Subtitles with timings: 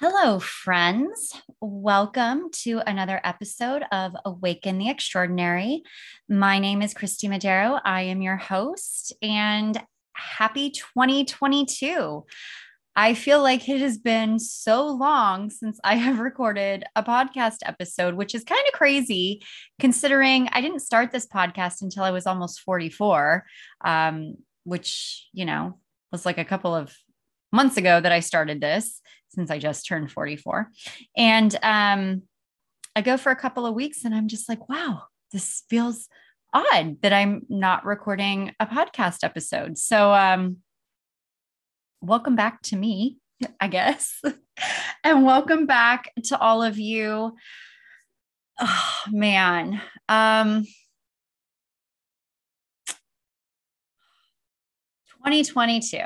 [0.00, 1.34] Hello, friends.
[1.60, 5.82] Welcome to another episode of Awaken the Extraordinary.
[6.28, 7.80] My name is Christy Madero.
[7.84, 9.76] I am your host, and
[10.12, 12.24] happy 2022.
[12.94, 18.14] I feel like it has been so long since I have recorded a podcast episode,
[18.14, 19.42] which is kind of crazy
[19.80, 23.44] considering I didn't start this podcast until I was almost 44,
[23.84, 25.80] um, which, you know,
[26.12, 26.96] was like a couple of
[27.50, 30.70] months ago that I started this since I just turned 44.
[31.16, 32.22] And um,
[32.96, 36.08] I go for a couple of weeks and I'm just like, wow, this feels
[36.52, 39.78] odd that I'm not recording a podcast episode.
[39.78, 40.58] So, um,
[42.00, 43.18] welcome back to me,
[43.60, 44.20] I guess.
[45.04, 47.36] and welcome back to all of you.
[48.60, 49.80] Oh, man.
[50.08, 50.64] Um,
[55.24, 55.98] 2022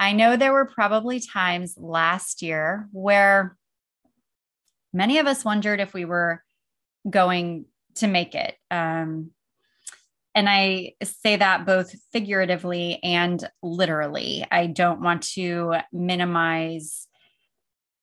[0.00, 3.56] I know there were probably times last year where
[4.92, 6.42] many of us wondered if we were
[7.08, 8.54] going to make it.
[8.70, 9.32] Um,
[10.34, 14.46] and I say that both figuratively and literally.
[14.50, 17.08] I don't want to minimize,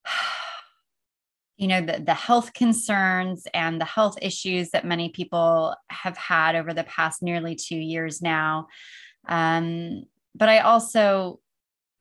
[1.58, 6.56] you know, the, the health concerns and the health issues that many people have had
[6.56, 8.68] over the past nearly two years now.
[9.30, 10.04] Um,
[10.36, 11.40] but I also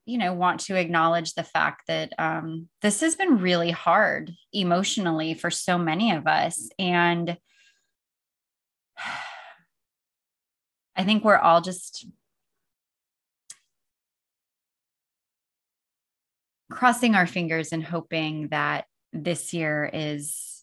[0.06, 5.34] you know want to acknowledge the fact that um, this has been really hard emotionally
[5.34, 7.36] for so many of us and
[10.96, 12.06] i think we're all just
[16.70, 20.62] crossing our fingers and hoping that this year is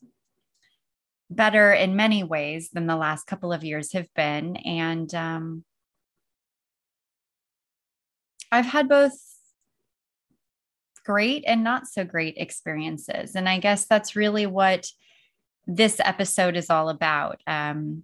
[1.29, 5.63] better in many ways than the last couple of years have been and um,
[8.51, 9.13] I've had both
[11.05, 13.35] great and not so great experiences.
[13.35, 14.87] And I guess that's really what
[15.67, 17.39] this episode is all about.
[17.47, 18.03] Um,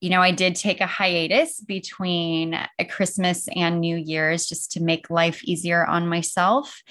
[0.00, 2.58] you know, I did take a hiatus between
[2.90, 6.82] Christmas and New Year's just to make life easier on myself.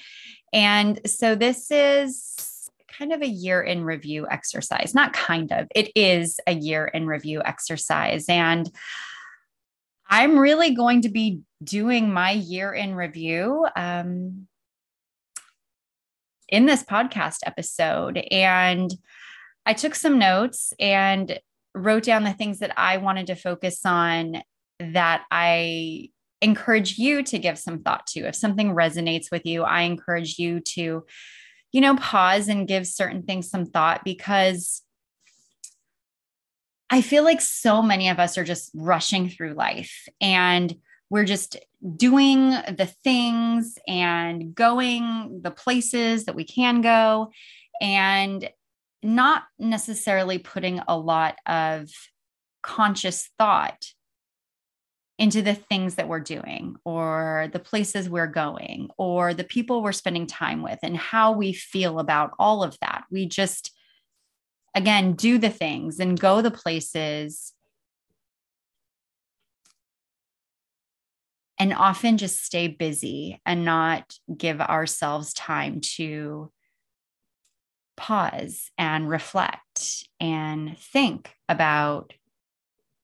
[0.52, 4.94] And so this is kind of a year in review exercise.
[4.94, 8.26] Not kind of, it is a year in review exercise.
[8.28, 8.70] And
[10.08, 14.46] I'm really going to be doing my year in review um,
[16.48, 18.18] in this podcast episode.
[18.30, 18.90] And
[19.66, 21.38] I took some notes and
[21.74, 24.42] wrote down the things that I wanted to focus on
[24.80, 26.10] that I
[26.40, 28.20] encourage you to give some thought to.
[28.20, 31.04] If something resonates with you, I encourage you to,
[31.72, 34.82] you know, pause and give certain things some thought because
[36.90, 40.74] I feel like so many of us are just rushing through life and
[41.14, 41.56] we're just
[41.96, 47.30] doing the things and going the places that we can go
[47.80, 48.50] and
[49.00, 51.88] not necessarily putting a lot of
[52.64, 53.92] conscious thought
[55.16, 59.92] into the things that we're doing or the places we're going or the people we're
[59.92, 63.04] spending time with and how we feel about all of that.
[63.08, 63.70] We just,
[64.74, 67.53] again, do the things and go the places
[71.64, 76.52] and often just stay busy and not give ourselves time to
[77.96, 82.12] pause and reflect and think about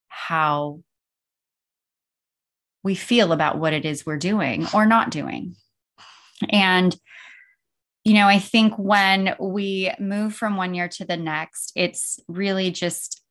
[0.08, 0.82] how
[2.82, 5.56] we feel about what it is we're doing or not doing.
[6.50, 6.94] And,
[8.04, 12.70] you know, I think when we move from one year to the next, it's really
[12.70, 13.22] just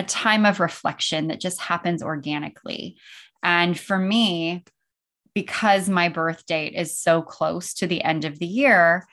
[0.00, 2.96] a time of reflection that just happens organically.
[3.42, 4.64] And for me,
[5.34, 9.06] because my birth date is so close to the end of the year,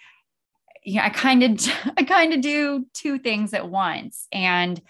[0.84, 4.28] you know, I kind of I kind of do two things at once.
[4.32, 4.82] And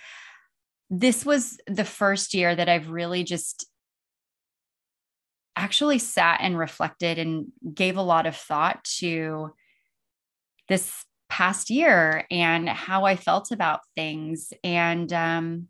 [0.89, 3.65] this was the first year that I've really just
[5.55, 9.51] actually sat and reflected and gave a lot of thought to
[10.69, 14.53] this past year and how I felt about things.
[14.63, 15.67] And um,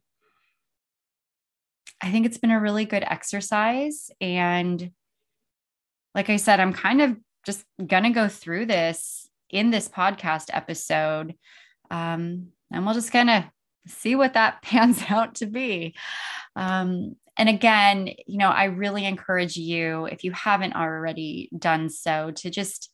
[2.01, 4.11] I think it's been a really good exercise.
[4.21, 4.91] And
[6.13, 10.45] like I said, I'm kind of just going to go through this in this podcast
[10.51, 11.35] episode.
[11.89, 13.43] Um, and we'll just kind of
[13.87, 15.95] see what that pans out to be.
[16.55, 22.31] Um, and again, you know, I really encourage you, if you haven't already done so,
[22.31, 22.91] to just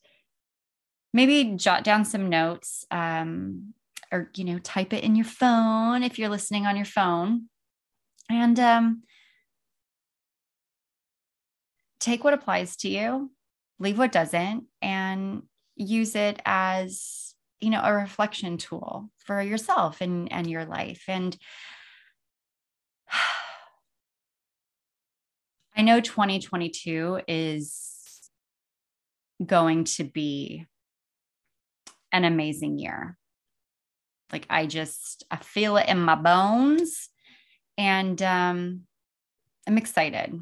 [1.14, 3.72] maybe jot down some notes um,
[4.12, 7.48] or, you know, type it in your phone if you're listening on your phone
[8.30, 9.02] and um,
[12.00, 13.30] take what applies to you
[13.78, 15.42] leave what doesn't, and
[15.76, 21.04] use it as, you know, a reflection tool for yourself and, and your life.
[21.08, 21.36] And
[25.76, 27.90] I know 2022 is
[29.44, 30.66] going to be
[32.12, 33.18] an amazing year.
[34.32, 37.08] Like I just I feel it in my bones
[37.78, 38.82] and um
[39.66, 40.40] I'm excited.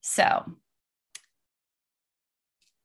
[0.00, 0.44] So,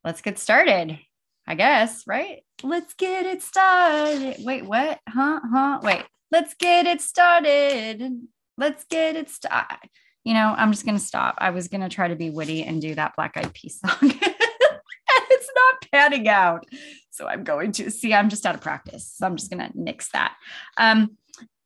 [0.03, 0.99] let's get started.
[1.45, 2.43] I guess, right?
[2.63, 4.37] Let's get it started.
[4.39, 4.99] Wait, what?
[5.09, 5.41] Huh?
[5.51, 5.79] Huh?
[5.83, 6.03] Wait.
[6.31, 8.01] Let's get it started.
[8.57, 9.89] Let's get it started.
[10.23, 11.35] You know, I'm just going to stop.
[11.37, 13.97] I was going to try to be witty and do that Black Eyed Peas song.
[14.01, 16.65] it's not panning out.
[17.11, 19.13] So I'm going to see, I'm just out of practice.
[19.15, 20.35] So I'm just going to nix that.
[20.77, 21.17] Um,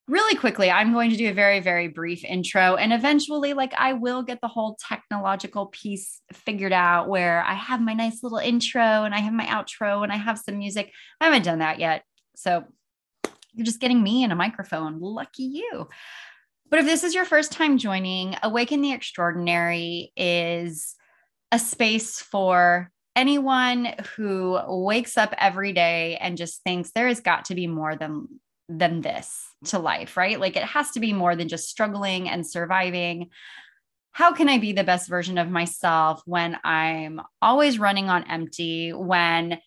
[0.07, 2.75] really quickly, I'm going to do a very, very brief intro.
[2.75, 7.81] And eventually, like, I will get the whole technological piece figured out where I have
[7.81, 10.91] my nice little intro and I have my outro and I have some music.
[11.19, 12.03] I haven't done that yet.
[12.35, 12.63] So
[13.53, 14.99] you're just getting me and a microphone.
[14.99, 15.89] Lucky you.
[16.69, 20.95] But if this is your first time joining, Awaken the Extraordinary is
[21.51, 27.45] a space for anyone who wakes up every day and just thinks there has got
[27.45, 28.27] to be more than
[28.69, 30.39] than this to life, right?
[30.39, 33.29] Like it has to be more than just struggling and surviving.
[34.11, 38.91] How can I be the best version of myself when I'm always running on empty,
[38.91, 39.59] when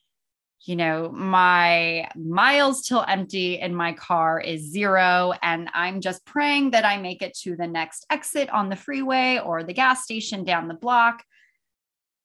[0.67, 5.33] you know, my miles till empty in my car is zero.
[5.43, 9.41] And I'm just praying that I make it to the next exit on the freeway
[9.43, 11.25] or the gas station down the block.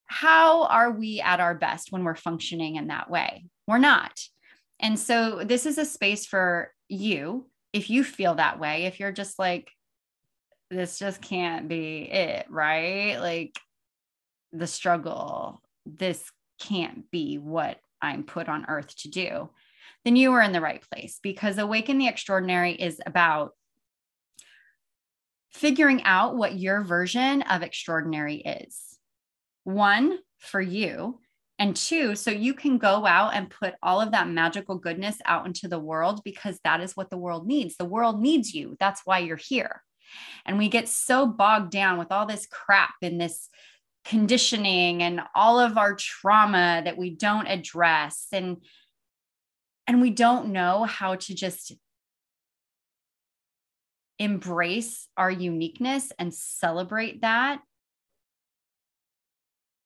[0.08, 3.46] How are we at our best when we're functioning in that way?
[3.68, 4.20] We're not.
[4.80, 9.12] And so, this is a space for you if you feel that way, if you're
[9.12, 9.70] just like,
[10.72, 13.18] this just can't be it, right?
[13.20, 13.60] Like
[14.54, 19.50] the struggle, this can't be what I'm put on earth to do,
[20.06, 23.52] then you are in the right place because Awaken the Extraordinary is about
[25.52, 28.98] figuring out what your version of extraordinary is.
[29.66, 31.20] One, for you,
[31.58, 35.46] and two, so you can go out and put all of that magical goodness out
[35.46, 37.78] into the world because that is what the world needs.
[37.78, 38.76] The world needs you.
[38.80, 39.82] That's why you're here.
[40.46, 43.50] And we get so bogged down with all this crap in this
[44.04, 48.58] conditioning and all of our trauma that we don't address and
[49.88, 51.74] and we don't know how to just
[54.18, 57.60] embrace our uniqueness and celebrate that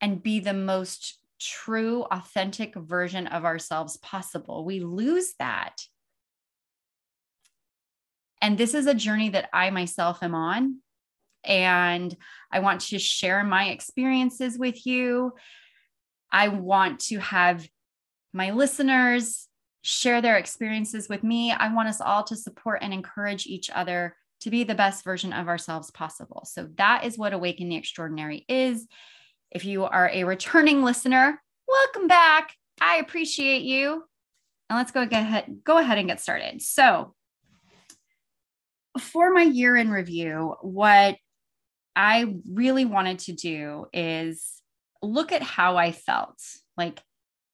[0.01, 5.75] and be the most true authentic version of ourselves possible we lose that
[8.41, 10.79] and this is a journey that i myself am on
[11.43, 12.15] and
[12.51, 15.33] I want to share my experiences with you.
[16.31, 17.67] I want to have
[18.33, 19.47] my listeners
[19.81, 21.51] share their experiences with me.
[21.51, 25.33] I want us all to support and encourage each other to be the best version
[25.33, 26.45] of ourselves possible.
[26.45, 28.87] So that is what Awaken the Extraordinary is.
[29.51, 32.53] If you are a returning listener, welcome back.
[32.79, 34.03] I appreciate you.
[34.69, 36.61] And let's go ahead, go ahead and get started.
[36.61, 37.15] So,
[38.99, 41.17] for my year in review, what
[41.95, 44.61] I really wanted to do is
[45.01, 46.39] look at how I felt
[46.77, 47.01] like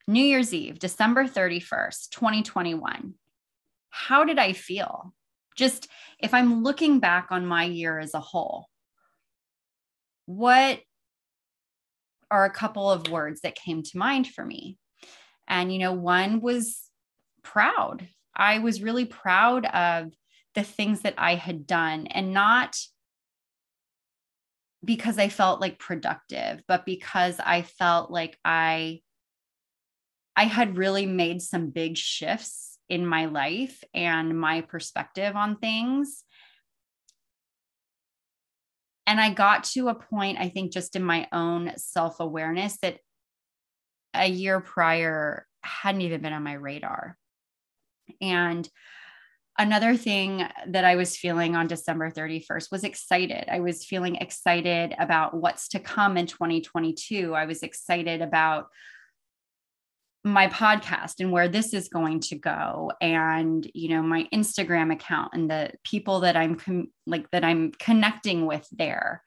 [0.08, 3.14] New Year's Eve, December 31st, 2021.
[3.90, 5.14] How did I feel?
[5.56, 5.88] Just
[6.20, 8.68] if I'm looking back on my year as a whole,
[10.26, 10.82] what
[12.32, 14.78] are a couple of words that came to mind for me?
[15.48, 16.82] And, you know, one was
[17.44, 18.08] proud.
[18.36, 20.12] I was really proud of
[20.56, 22.78] the things that I had done and not
[24.84, 29.02] because I felt like productive, but because I felt like I
[30.36, 36.25] I had really made some big shifts in my life and my perspective on things.
[39.08, 42.98] And I got to a point, I think, just in my own self awareness that
[44.14, 47.18] a year prior hadn't even been on my radar.
[48.22, 48.68] And
[49.58, 53.46] another thing that I was feeling on December 31st was excited.
[53.50, 57.34] I was feeling excited about what's to come in 2022.
[57.34, 58.68] I was excited about
[60.26, 65.30] my podcast and where this is going to go and you know my Instagram account
[65.34, 69.24] and the people that I'm com- like that I'm connecting with there.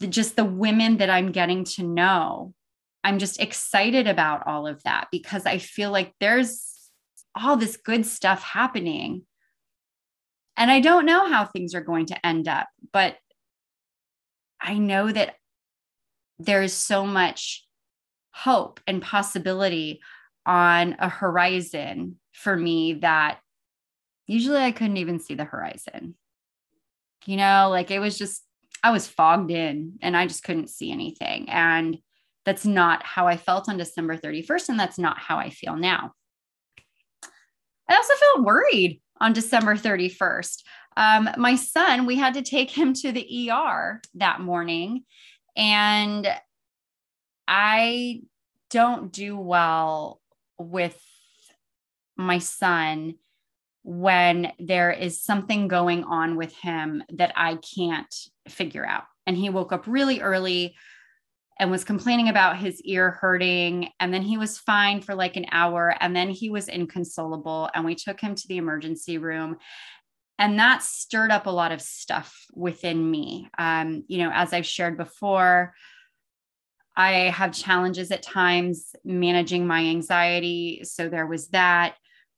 [0.00, 2.54] The, just the women that I'm getting to know.
[3.04, 6.90] I'm just excited about all of that because I feel like there's
[7.34, 9.22] all this good stuff happening
[10.56, 13.16] and I don't know how things are going to end up, but
[14.60, 15.36] I know that
[16.38, 17.66] there's so much
[18.32, 20.00] hope and possibility
[20.44, 23.38] on a horizon for me that
[24.26, 26.16] usually I couldn't even see the horizon.
[27.26, 28.42] You know, like it was just,
[28.82, 31.48] I was fogged in and I just couldn't see anything.
[31.48, 31.98] And
[32.44, 34.70] that's not how I felt on December 31st.
[34.70, 36.12] And that's not how I feel now.
[37.88, 40.62] I also felt worried on December 31st.
[40.96, 45.04] Um, my son, we had to take him to the ER that morning.
[45.56, 46.26] And
[47.54, 48.22] I
[48.70, 50.22] don't do well
[50.58, 50.98] with
[52.16, 53.16] my son
[53.82, 58.14] when there is something going on with him that I can't
[58.48, 59.04] figure out.
[59.26, 60.74] And he woke up really early
[61.58, 63.90] and was complaining about his ear hurting.
[64.00, 65.94] And then he was fine for like an hour.
[66.00, 67.68] And then he was inconsolable.
[67.74, 69.58] And we took him to the emergency room.
[70.38, 73.50] And that stirred up a lot of stuff within me.
[73.58, 75.74] Um, you know, as I've shared before,
[76.96, 80.82] I have challenges at times managing my anxiety.
[80.84, 81.94] So there was that.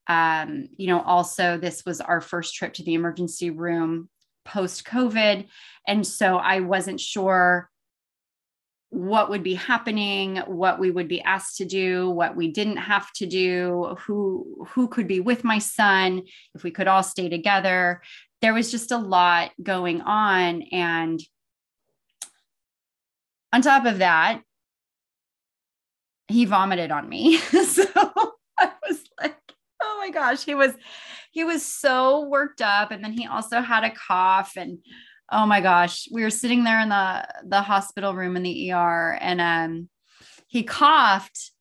[0.06, 4.08] Um, you know, also, this was our first trip to the emergency room
[4.44, 5.46] post COVID.
[5.88, 7.70] And so I wasn't sure
[8.94, 13.12] what would be happening what we would be asked to do what we didn't have
[13.12, 16.22] to do who who could be with my son
[16.54, 18.00] if we could all stay together
[18.40, 21.20] there was just a lot going on and
[23.54, 24.42] on top of that
[26.26, 27.38] he vomited on me.
[27.64, 27.84] So
[28.58, 29.36] i was like
[29.82, 30.74] oh my gosh he was
[31.32, 32.90] he was so worked up.
[32.92, 34.78] And then he also had a cough and
[35.32, 39.18] oh my gosh, we were sitting there in the the hospital room in the ER
[39.20, 39.88] and um
[40.46, 41.52] he coughed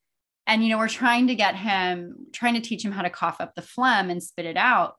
[0.48, 3.38] and you know we're trying to get him trying to teach him how to cough
[3.40, 4.96] up the phlegm and spit it out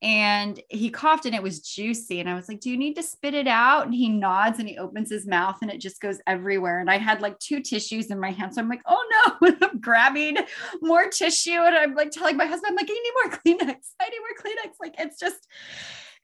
[0.00, 3.02] and he coughed and it was juicy and i was like do you need to
[3.02, 6.20] spit it out and he nods and he opens his mouth and it just goes
[6.26, 9.04] everywhere and i had like two tissues in my hand so i'm like oh
[9.42, 10.36] no and i'm grabbing
[10.82, 14.08] more tissue and i'm like telling my husband i'm like i need more kleenex i
[14.08, 15.48] need more kleenex like it's just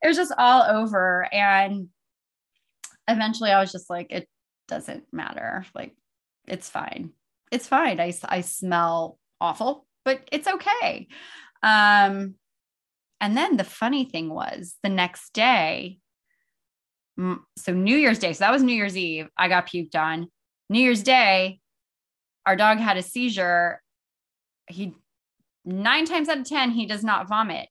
[0.05, 1.27] it was just all over.
[1.33, 1.89] And
[3.09, 4.29] eventually I was just like, it
[4.69, 5.65] doesn't matter.
[5.75, 5.97] Like,
[6.47, 7.13] it's fine.
[7.51, 8.01] It's fine.
[8.01, 11.09] I, I smell awful, but it's okay.
[11.63, 12.35] Um,
[13.25, 15.97] and then the funny thing was the next day,
[17.17, 20.29] so New Year's Day, so that was New Year's Eve, I got puked on.
[20.69, 21.61] New Year's Day,
[22.45, 23.81] our dog had a seizure.
[24.67, 24.95] He
[25.65, 27.71] nine times out of 10, he does not vomit.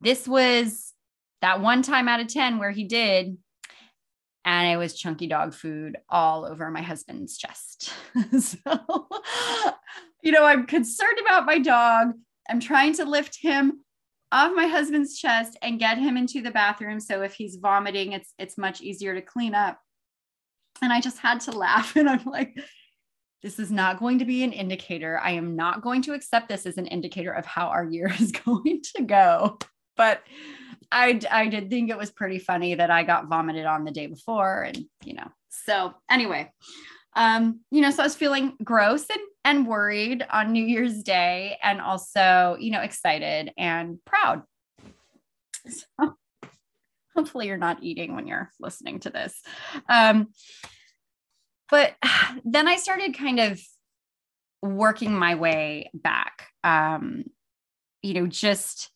[0.00, 0.92] This was
[1.40, 3.36] that one time out of 10 where he did
[4.44, 7.92] and it was chunky dog food all over my husband's chest.
[8.40, 8.56] so,
[10.20, 12.14] you know, I'm concerned about my dog.
[12.50, 13.84] I'm trying to lift him
[14.32, 18.32] off my husband's chest and get him into the bathroom so if he's vomiting it's
[18.38, 19.78] it's much easier to clean up.
[20.80, 22.56] And I just had to laugh and I'm like
[23.42, 25.18] this is not going to be an indicator.
[25.18, 28.32] I am not going to accept this as an indicator of how our year is
[28.32, 29.58] going to go.
[29.96, 30.22] But
[30.90, 34.06] I, I did think it was pretty funny that I got vomited on the day
[34.06, 34.62] before.
[34.62, 36.50] And, you know, so anyway,
[37.14, 41.58] um, you know, so I was feeling gross and, and worried on New Year's Day
[41.62, 44.42] and also, you know, excited and proud.
[45.68, 46.16] So
[47.14, 49.40] hopefully you're not eating when you're listening to this.
[49.88, 50.28] Um,
[51.70, 51.94] but
[52.44, 53.60] then I started kind of
[54.62, 56.48] working my way back.
[56.64, 57.24] Um,
[58.02, 58.90] you know, just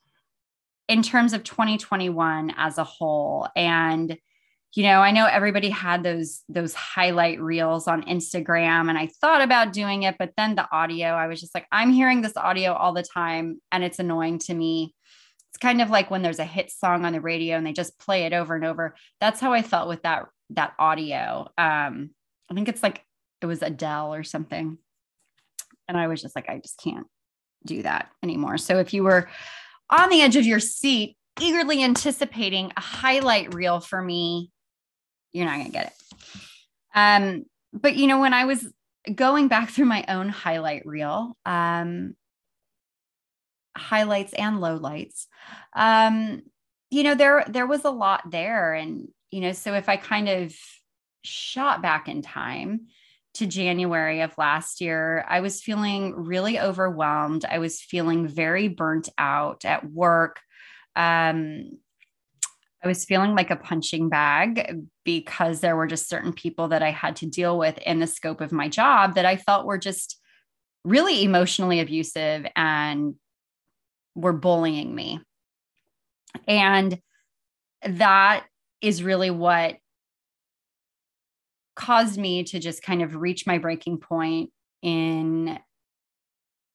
[0.89, 4.17] in terms of 2021 as a whole and
[4.77, 9.43] you know i know everybody had those those highlight reels on instagram and i thought
[9.43, 12.73] about doing it but then the audio i was just like i'm hearing this audio
[12.73, 14.95] all the time and it's annoying to me.
[15.51, 17.99] It's kind of like when there's a hit song on the radio and they just
[17.99, 18.95] play it over and over.
[19.21, 21.49] That's how i felt with that that audio.
[21.59, 22.11] Um
[22.51, 23.03] i think it's like
[23.41, 24.79] it was adele or something.
[25.89, 27.07] And i was just like i just can't
[27.65, 28.59] do that anymore.
[28.59, 29.29] So if you were
[29.91, 34.51] on the edge of your seat, eagerly anticipating a highlight reel for me,
[35.37, 36.19] you're not going to get it.
[36.95, 38.67] Um, but you know, when I was
[39.13, 42.15] going back through my own highlight reel, um,
[43.77, 45.27] highlights and lowlights,
[45.75, 46.43] um,
[46.91, 50.29] you know, there there was a lot there, and you know, so if I kind
[50.29, 50.55] of
[51.23, 52.87] shot back in time,
[53.37, 57.45] to January of last year, I was feeling really overwhelmed.
[57.45, 60.41] I was feeling very burnt out at work.
[60.95, 61.73] Um,
[62.85, 66.91] I was feeling like a punching bag because there were just certain people that I
[66.91, 70.21] had to deal with in the scope of my job that I felt were just
[70.85, 73.15] really emotionally abusive and
[74.15, 75.21] were bullying me.
[76.47, 77.01] And
[77.83, 78.45] that
[78.81, 79.77] is really what
[81.75, 84.51] caused me to just kind of reach my breaking point
[84.83, 85.59] in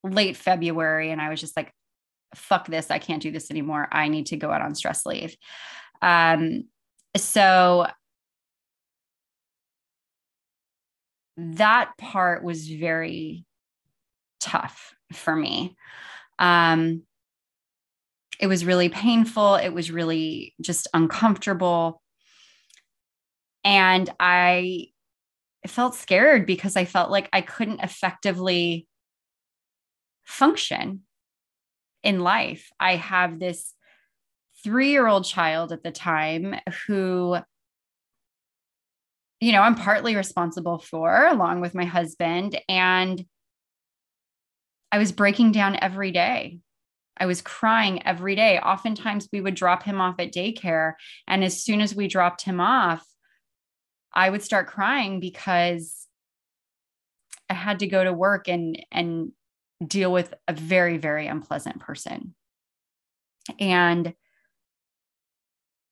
[0.03, 1.11] late February.
[1.11, 1.73] And I was just like,
[2.35, 2.91] fuck this.
[2.91, 3.87] I can't do this anymore.
[3.91, 5.35] I need to go out on stress leave.
[6.01, 6.65] Um,
[7.15, 7.87] so
[11.37, 13.45] that part was very
[14.39, 15.75] tough for me.
[16.39, 17.03] Um,
[18.39, 19.55] it was really painful.
[19.55, 22.01] It was really just uncomfortable.
[23.63, 24.87] And I
[25.67, 28.87] felt scared because I felt like I couldn't effectively
[30.23, 31.01] function
[32.03, 32.69] in life.
[32.79, 33.75] I have this
[34.63, 36.55] three year old child at the time
[36.87, 37.37] who,
[39.39, 42.59] you know, I'm partly responsible for, along with my husband.
[42.69, 43.25] And
[44.91, 46.59] I was breaking down every day.
[47.17, 48.59] I was crying every day.
[48.59, 50.93] Oftentimes, we would drop him off at daycare.
[51.27, 53.05] And as soon as we dropped him off,
[54.13, 56.07] I would start crying because
[57.49, 59.31] I had to go to work and, and
[59.85, 62.33] deal with a very, very unpleasant person.
[63.59, 64.13] And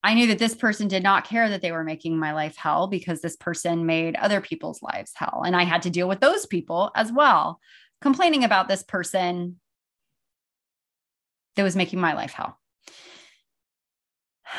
[0.04, 2.88] I knew that this person did not care that they were making my life hell
[2.88, 5.44] because this person made other people's lives hell.
[5.46, 7.60] And I had to deal with those people as well,
[8.02, 9.60] complaining about this person
[11.56, 12.58] that was making my life hell.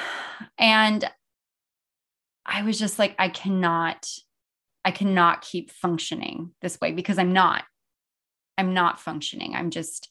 [0.58, 1.08] And
[2.46, 4.06] I was just like, I cannot,
[4.84, 7.64] I cannot keep functioning this way because I'm not.
[8.58, 9.54] I'm not functioning.
[9.54, 10.10] I'm just,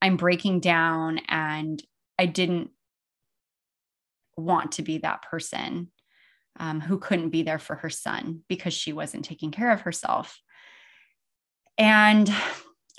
[0.00, 1.82] I'm breaking down and
[2.18, 2.70] I didn't
[4.36, 5.90] want to be that person
[6.58, 10.40] um, who couldn't be there for her son because she wasn't taking care of herself.
[11.78, 12.32] And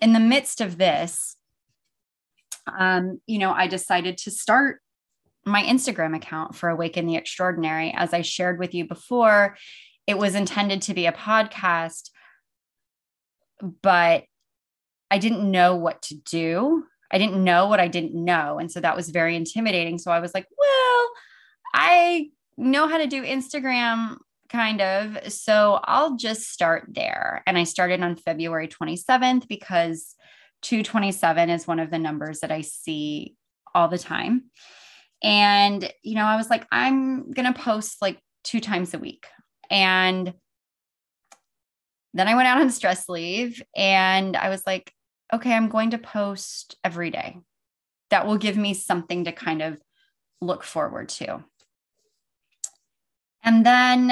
[0.02, 1.36] in the midst of this,
[2.68, 4.82] um, you know, I decided to start
[5.46, 7.94] my Instagram account for Awaken the Extraordinary.
[7.96, 9.56] As I shared with you before,
[10.06, 12.10] it was intended to be a podcast,
[13.82, 14.26] but
[15.10, 16.84] I didn't know what to do.
[17.10, 18.60] I didn't know what I didn't know.
[18.60, 19.98] And so that was very intimidating.
[19.98, 21.10] So I was like, well,
[21.78, 24.18] I know how to do Instagram
[24.50, 25.32] kind of.
[25.32, 27.44] So I'll just start there.
[27.46, 30.16] And I started on February 27th because
[30.64, 33.36] 227 is one of the numbers that I see
[33.76, 34.46] all the time.
[35.22, 39.28] And, you know, I was like, I'm going to post like two times a week.
[39.70, 40.34] And
[42.16, 44.92] then I went out on stress leave and I was like,
[45.32, 47.38] okay, I'm going to post every day.
[48.10, 49.80] That will give me something to kind of
[50.42, 51.44] look forward to.
[53.48, 54.12] And then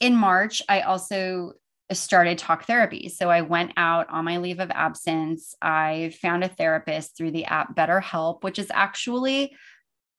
[0.00, 1.52] in March, I also
[1.92, 3.08] started talk therapy.
[3.08, 5.54] So I went out on my leave of absence.
[5.62, 9.54] I found a therapist through the app BetterHelp, which is actually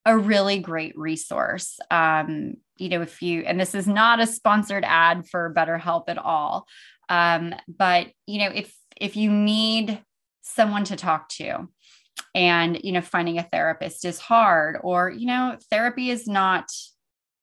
[0.05, 1.79] a really great resource.
[1.91, 6.17] Um, you know, if you, and this is not a sponsored ad for BetterHelp at
[6.17, 6.65] all,
[7.09, 10.01] um, but you know, if if you need
[10.43, 11.67] someone to talk to
[12.33, 16.71] and you know finding a therapist is hard or you know therapy is not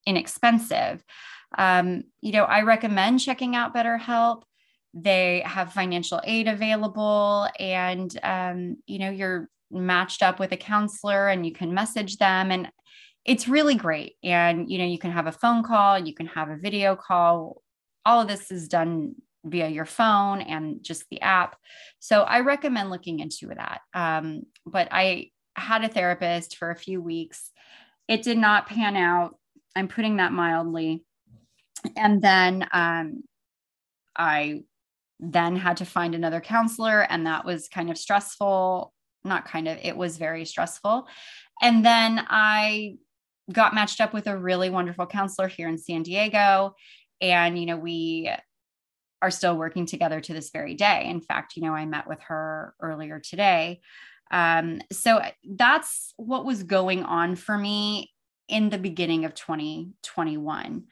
[0.06, 1.02] inexpensive
[1.58, 4.42] um, you know i recommend checking out betterhelp
[4.94, 11.28] they have financial aid available and um, you know you're matched up with a counselor
[11.28, 12.70] and you can message them and
[13.24, 16.50] it's really great and you know you can have a phone call you can have
[16.50, 17.62] a video call
[18.04, 21.56] all of this is done via your phone and just the app.
[21.98, 23.80] So I recommend looking into that.
[23.94, 27.50] Um, but I had a therapist for a few weeks.
[28.08, 29.36] It did not pan out.
[29.74, 31.04] I'm putting that mildly.
[31.96, 33.24] And then um,
[34.16, 34.62] I
[35.18, 38.92] then had to find another counselor, and that was kind of stressful.
[39.24, 41.06] Not kind of, it was very stressful.
[41.60, 42.96] And then I
[43.52, 46.74] got matched up with a really wonderful counselor here in San Diego.
[47.20, 48.30] And, you know, we
[49.20, 51.06] are still working together to this very day.
[51.08, 53.80] In fact, you know, I met with her earlier today.
[54.32, 58.11] Um, so that's what was going on for me
[58.52, 60.84] in the beginning of 2021.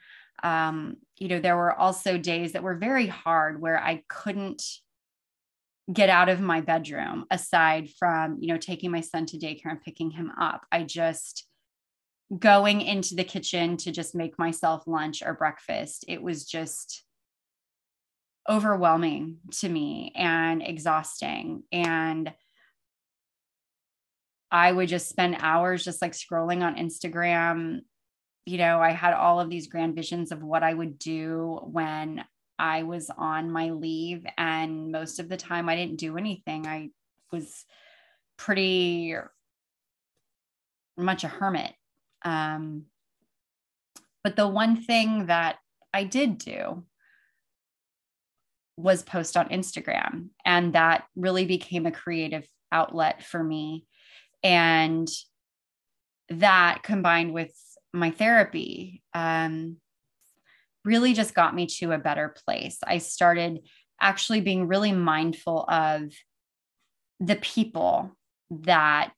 [0.43, 4.63] Um, you know, there were also days that were very hard where I couldn't
[5.91, 9.81] get out of my bedroom aside from, you know, taking my son to daycare and
[9.81, 10.65] picking him up.
[10.71, 11.47] I just,
[12.37, 17.03] going into the kitchen to just make myself lunch or breakfast, it was just,
[18.49, 21.63] overwhelming to me and exhausting.
[21.71, 22.33] And
[24.51, 27.79] I would just spend hours just like scrolling on Instagram.
[28.45, 32.25] You know, I had all of these grand visions of what I would do when
[32.59, 34.25] I was on my leave.
[34.37, 36.67] And most of the time, I didn't do anything.
[36.67, 36.89] I
[37.31, 37.65] was
[38.37, 39.15] pretty
[40.97, 41.73] much a hermit.
[42.23, 42.83] Um,
[44.23, 45.57] but the one thing that
[45.93, 46.83] I did do
[48.77, 50.29] was post on Instagram.
[50.45, 53.85] And that really became a creative outlet for me.
[54.43, 55.07] And
[56.29, 57.53] that combined with
[57.93, 59.77] my therapy um,
[60.85, 62.79] really just got me to a better place.
[62.85, 63.59] I started
[63.99, 66.13] actually being really mindful of
[67.19, 68.11] the people
[68.49, 69.11] that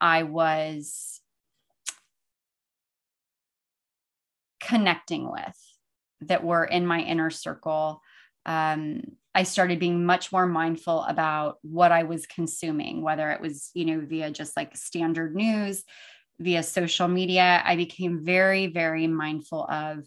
[0.00, 1.20] I was
[4.62, 5.56] connecting with
[6.22, 8.00] that were in my inner circle.
[8.46, 9.02] Um,
[9.34, 13.84] I started being much more mindful about what I was consuming, whether it was, you
[13.84, 15.84] know, via just like standard news,
[16.40, 17.62] via social media.
[17.64, 20.04] I became very, very mindful of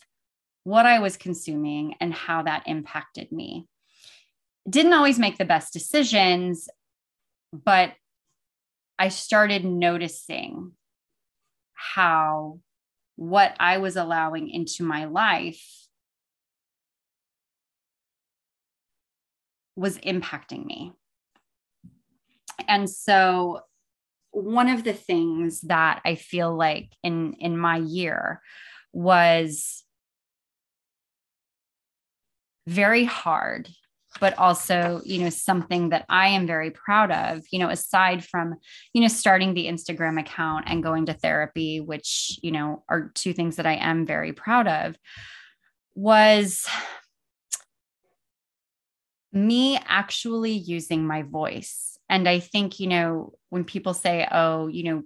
[0.65, 3.67] what I was consuming and how that impacted me.
[4.69, 6.67] Didn't always make the best decisions,
[7.53, 7.93] but
[8.99, 10.71] I started noticing
[11.73, 12.59] how
[13.15, 15.83] what I was allowing into my life
[19.75, 20.93] was impacting me.
[22.67, 23.62] And so
[24.31, 28.41] one of the things that I feel like in in my year
[28.91, 29.83] was
[32.67, 33.69] very hard
[34.19, 38.55] but also you know something that i am very proud of you know aside from
[38.93, 43.33] you know starting the instagram account and going to therapy which you know are two
[43.33, 44.95] things that i am very proud of
[45.95, 46.65] was
[49.34, 54.84] me actually using my voice and i think you know when people say oh you
[54.84, 55.04] know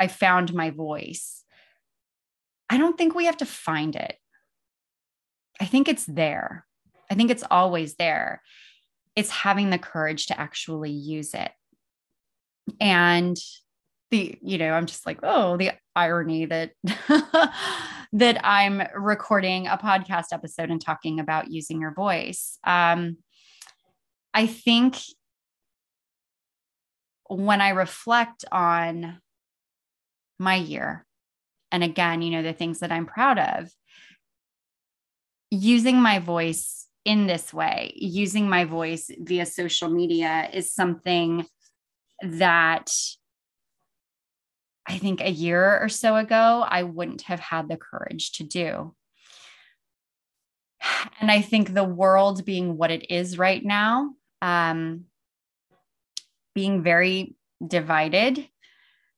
[0.00, 1.44] i found my voice
[2.70, 4.16] i don't think we have to find it
[5.60, 6.64] i think it's there
[7.10, 8.42] I think it's always there.
[9.16, 11.50] It's having the courage to actually use it.
[12.80, 13.36] And
[14.10, 16.72] the, you know, I'm just like, oh, the irony that
[18.12, 22.58] that I'm recording a podcast episode and talking about using your voice.
[22.64, 23.18] Um,
[24.32, 24.96] I think
[27.28, 29.20] when I reflect on
[30.38, 31.04] my year,
[31.70, 33.70] and again, you know, the things that I'm proud of,
[35.50, 41.46] using my voice in this way, using my voice via social media is something
[42.22, 42.90] that
[44.88, 48.94] I think a year or so ago, I wouldn't have had the courage to do.
[51.20, 55.04] And I think the world being what it is right now, um,
[56.54, 57.34] being very
[57.66, 58.48] divided,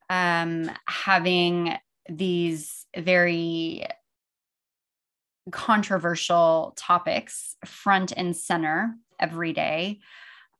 [0.09, 1.77] um, having
[2.09, 3.87] these very
[5.53, 10.01] controversial topics front and center every day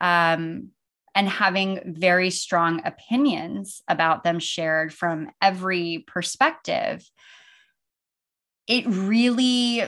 [0.01, 0.71] um,
[1.15, 7.09] and having very strong opinions about them shared from every perspective
[8.67, 9.83] it really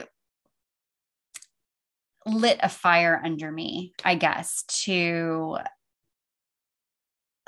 [2.25, 5.57] lit a fire under me i guess to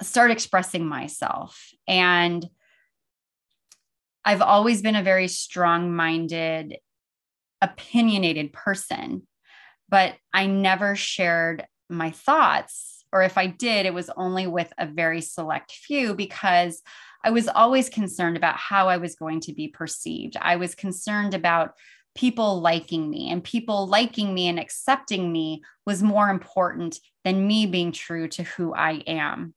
[0.01, 2.49] start expressing myself and
[4.25, 6.79] I've always been a very strong minded
[7.61, 9.27] opinionated person,
[9.87, 12.94] but I never shared my thoughts.
[13.15, 16.81] Or if I did, it was only with a very select few because
[17.23, 20.35] I was always concerned about how I was going to be perceived.
[20.41, 21.75] I was concerned about
[22.13, 27.65] people liking me, and people liking me and accepting me was more important than me
[27.65, 29.53] being true to who I am.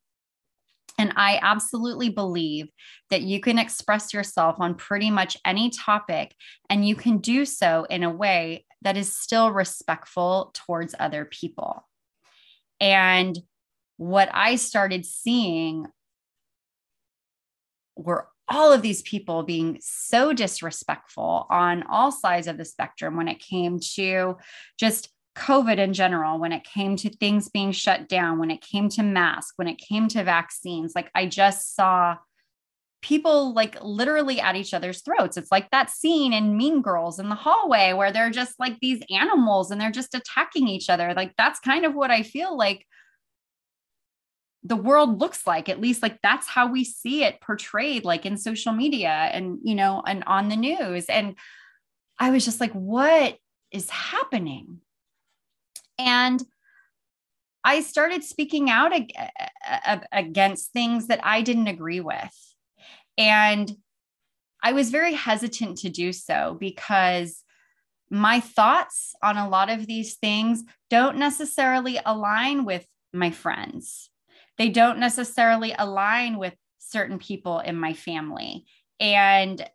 [0.97, 2.69] And I absolutely believe
[3.11, 6.33] that you can express yourself on pretty much any topic,
[6.71, 11.89] and you can do so in a way that is still respectful towards other people.
[12.81, 13.39] And
[13.97, 15.87] what I started seeing
[17.97, 23.29] were all of these people being so disrespectful on all sides of the spectrum when
[23.29, 24.37] it came to
[24.79, 28.89] just COVID in general, when it came to things being shut down, when it came
[28.91, 32.17] to masks, when it came to vaccines, like I just saw
[33.01, 35.37] people like literally at each other's throats.
[35.37, 39.03] It's like that scene in Mean Girls in the hallway where they're just like these
[39.11, 41.15] animals and they're just attacking each other.
[41.15, 42.87] Like that's kind of what I feel like
[44.65, 48.37] the world looks like at least like that's how we see it portrayed like in
[48.37, 51.37] social media and you know and on the news and
[52.19, 53.39] i was just like what
[53.71, 54.81] is happening
[55.99, 56.43] and
[57.65, 62.48] I started speaking out ag- against things that I didn't agree with.
[63.19, 63.71] And
[64.63, 67.45] I was very hesitant to do so because
[68.11, 74.09] my thoughts on a lot of these things don't necessarily align with my friends.
[74.57, 78.65] They don't necessarily align with certain people in my family.
[78.99, 79.69] And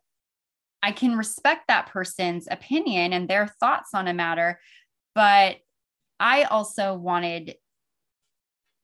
[0.82, 4.60] I can respect that person's opinion and their thoughts on a matter,
[5.14, 5.56] but
[6.20, 7.54] I also wanted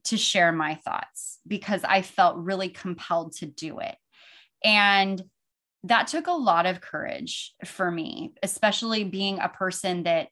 [0.05, 3.97] to share my thoughts because I felt really compelled to do it.
[4.65, 5.23] And
[5.85, 10.29] that took a lot of courage for me, especially being a person that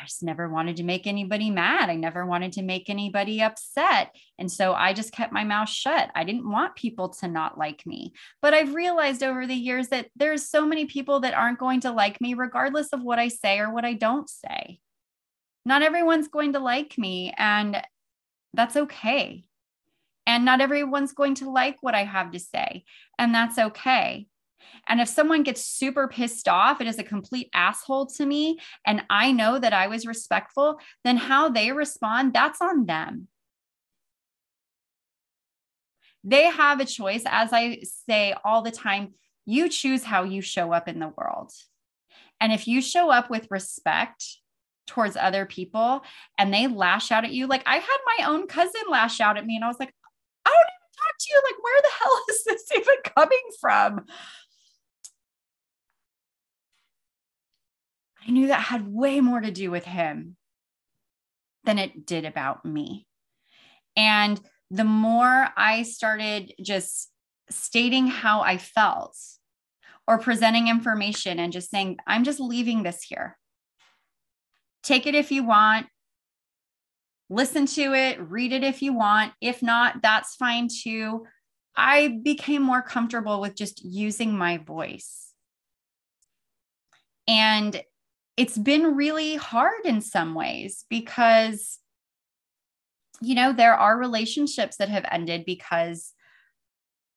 [0.00, 1.90] I just never wanted to make anybody mad.
[1.90, 4.14] I never wanted to make anybody upset.
[4.38, 6.10] And so I just kept my mouth shut.
[6.14, 8.14] I didn't want people to not like me.
[8.40, 11.90] But I've realized over the years that there's so many people that aren't going to
[11.90, 14.78] like me, regardless of what I say or what I don't say.
[15.66, 17.82] Not everyone's going to like me, and
[18.54, 19.44] that's okay.
[20.26, 22.84] And not everyone's going to like what I have to say,
[23.18, 24.26] and that's okay.
[24.88, 29.02] And if someone gets super pissed off and is a complete asshole to me, and
[29.10, 33.28] I know that I was respectful, then how they respond, that's on them.
[36.22, 37.22] They have a choice.
[37.26, 39.14] As I say all the time,
[39.46, 41.50] you choose how you show up in the world.
[42.40, 44.24] And if you show up with respect
[44.86, 46.02] towards other people
[46.36, 49.46] and they lash out at you, like I had my own cousin lash out at
[49.46, 49.94] me, and I was like,
[50.44, 51.42] I don't even talk to you.
[51.44, 54.04] Like, where the hell is this even coming from?
[58.26, 60.36] I knew that had way more to do with him
[61.64, 63.06] than it did about me.
[63.96, 67.10] And the more I started just
[67.50, 69.16] stating how I felt
[70.06, 73.36] or presenting information and just saying, I'm just leaving this here.
[74.82, 75.86] Take it if you want,
[77.30, 79.32] listen to it, read it if you want.
[79.40, 81.26] If not, that's fine too.
[81.76, 85.32] I became more comfortable with just using my voice.
[87.28, 87.80] And
[88.36, 91.78] it's been really hard in some ways because
[93.20, 96.14] you know there are relationships that have ended because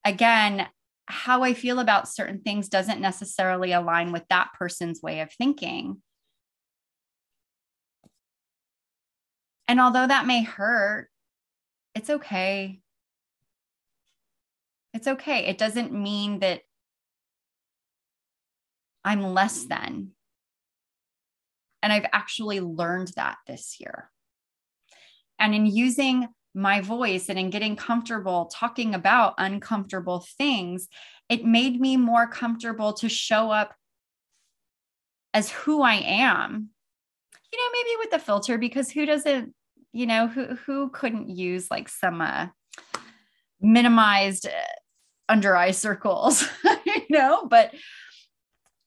[0.03, 0.67] again
[1.05, 6.02] how i feel about certain things doesn't necessarily align with that person's way of thinking
[9.67, 11.09] and although that may hurt
[11.95, 12.79] it's okay
[14.93, 16.61] it's okay it doesn't mean that
[19.03, 20.11] i'm less than
[21.83, 24.09] and I've actually learned that this year.
[25.37, 30.87] And in using my voice and in getting comfortable talking about uncomfortable things,
[31.27, 33.75] it made me more comfortable to show up
[35.33, 36.69] as who I am.
[37.53, 39.53] You know, maybe with the filter, because who doesn't,
[39.91, 42.47] you know, who who couldn't use like some uh,
[43.61, 46.47] minimized uh, under eye circles,
[46.85, 47.73] you know, but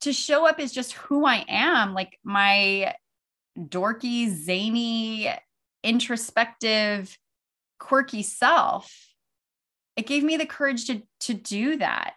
[0.01, 2.95] to show up as just who I am, like my
[3.59, 5.33] dorky, zany,
[5.83, 7.17] introspective,
[7.79, 8.93] quirky self.
[9.97, 12.15] It gave me the courage to, to do that.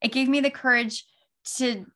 [0.00, 1.04] It gave me the courage
[1.56, 1.86] to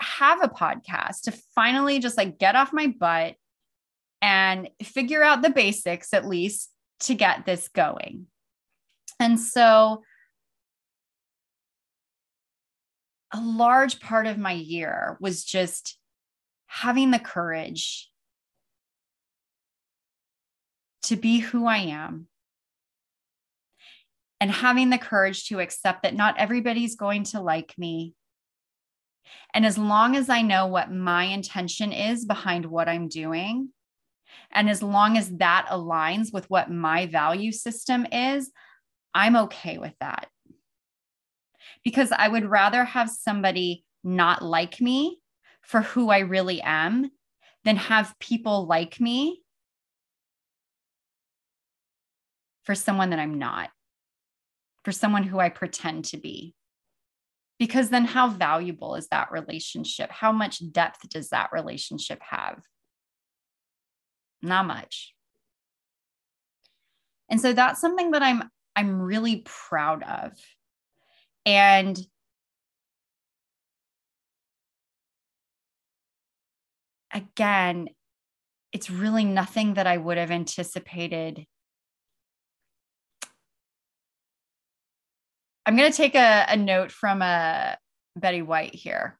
[0.00, 3.34] have a podcast, to finally just like get off my butt
[4.22, 8.26] and figure out the basics at least to get this going.
[9.18, 10.02] And so
[13.32, 15.98] a large part of my year was just
[16.66, 18.10] having the courage
[21.02, 22.26] to be who I am
[24.40, 28.14] and having the courage to accept that not everybody's going to like me.
[29.52, 33.70] And as long as I know what my intention is behind what I'm doing,
[34.52, 38.50] and as long as that aligns with what my value system is,
[39.14, 40.28] I'm okay with that
[41.84, 45.18] because I would rather have somebody not like me
[45.62, 47.10] for who I really am
[47.64, 49.42] than have people like me
[52.62, 53.70] for someone that I'm not,
[54.84, 56.54] for someone who I pretend to be.
[57.60, 60.10] Because then, how valuable is that relationship?
[60.10, 62.62] How much depth does that relationship have?
[64.42, 65.14] Not much.
[67.28, 68.42] And so that's something that I'm
[68.74, 70.32] I'm really proud of
[71.44, 71.98] and
[77.12, 77.88] again,
[78.72, 81.44] it's really nothing that I would have anticipated.
[85.70, 87.74] I'm going to take a, a note from uh,
[88.16, 89.16] Betty White here.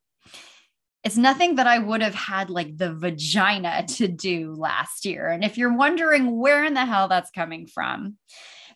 [1.04, 5.28] It's nothing that I would have had like the vagina to do last year.
[5.28, 8.16] And if you're wondering where in the hell that's coming from,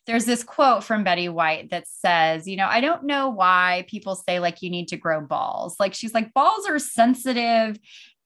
[0.06, 4.14] there's this quote from Betty White that says, you know, I don't know why people
[4.14, 5.74] say like you need to grow balls.
[5.80, 7.76] Like she's like, balls are sensitive.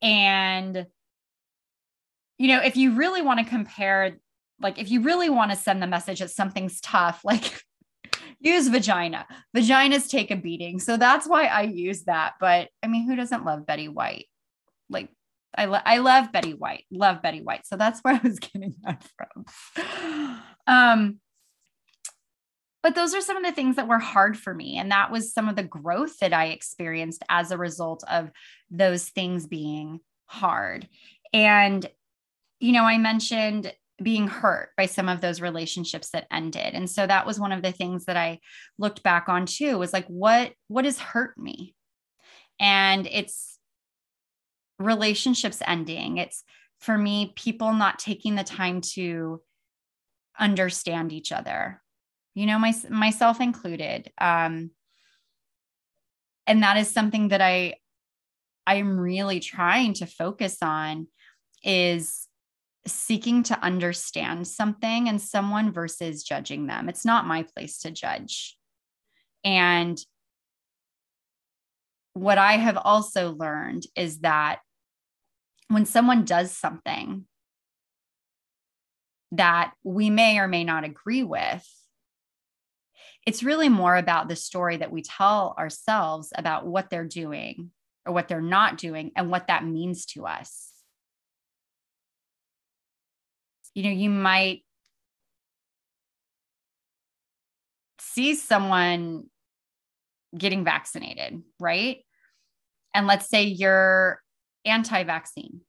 [0.03, 0.85] And,
[2.37, 4.19] you know, if you really want to compare,
[4.61, 7.63] like if you really want to send the message that something's tough, like
[8.41, 9.27] use vagina.
[9.57, 10.79] Vaginas take a beating.
[10.81, 12.35] So that's why I use that.
[12.41, 14.27] But I mean, who doesn't love Betty White?
[14.89, 15.09] Like,
[15.57, 17.67] I, lo- I love Betty White, love Betty White.
[17.67, 20.41] So that's where I was getting that from.
[20.67, 21.19] Um,
[22.83, 24.79] but those are some of the things that were hard for me.
[24.79, 28.31] And that was some of the growth that I experienced as a result of
[28.71, 30.89] those things being hard.
[31.33, 31.85] And,
[32.61, 36.75] you know, I mentioned being hurt by some of those relationships that ended.
[36.75, 38.39] And so that was one of the things that I
[38.79, 41.75] looked back on too was like, what, what has hurt me?
[42.61, 43.59] And it's
[44.79, 46.19] relationships ending.
[46.19, 46.45] It's
[46.81, 49.43] for me, people not taking the time to
[50.39, 51.83] understand each other
[52.39, 54.13] you know, my, myself included.
[54.21, 54.71] Um,
[56.47, 57.75] and that is something that I,
[58.65, 61.09] I'm really trying to focus on
[61.65, 62.28] is
[62.93, 66.89] seeking to understand something and someone versus judging them.
[66.89, 68.57] It's not my place to judge.
[69.45, 69.99] And
[72.15, 74.61] what I have also learned is that
[75.69, 77.27] when someone does something
[79.33, 81.67] that we may or may not agree with,
[83.27, 87.71] it's really more about the story that we tell ourselves about what they're doing
[88.07, 90.68] or what they're not doing and what that means to us.
[93.79, 94.65] You know, you might
[98.01, 99.27] see someone
[100.37, 101.99] getting vaccinated, right?
[102.93, 104.21] And let's say you're
[104.65, 105.61] anti vaccine.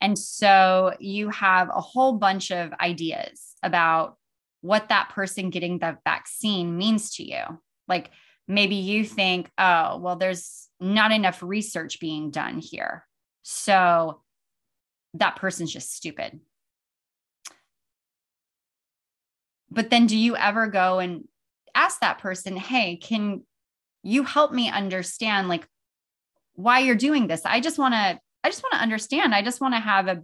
[0.00, 4.16] And so you have a whole bunch of ideas about
[4.62, 7.42] what that person getting the vaccine means to you.
[7.86, 8.10] Like
[8.48, 13.06] maybe you think, oh, well, there's not enough research being done here.
[13.42, 14.22] So
[15.12, 16.40] that person's just stupid.
[19.76, 21.28] But then do you ever go and
[21.74, 23.42] ask that person, hey, can
[24.02, 25.68] you help me understand like
[26.54, 27.42] why you're doing this?
[27.44, 29.34] I just want to I just want to understand.
[29.34, 30.22] I just want to have a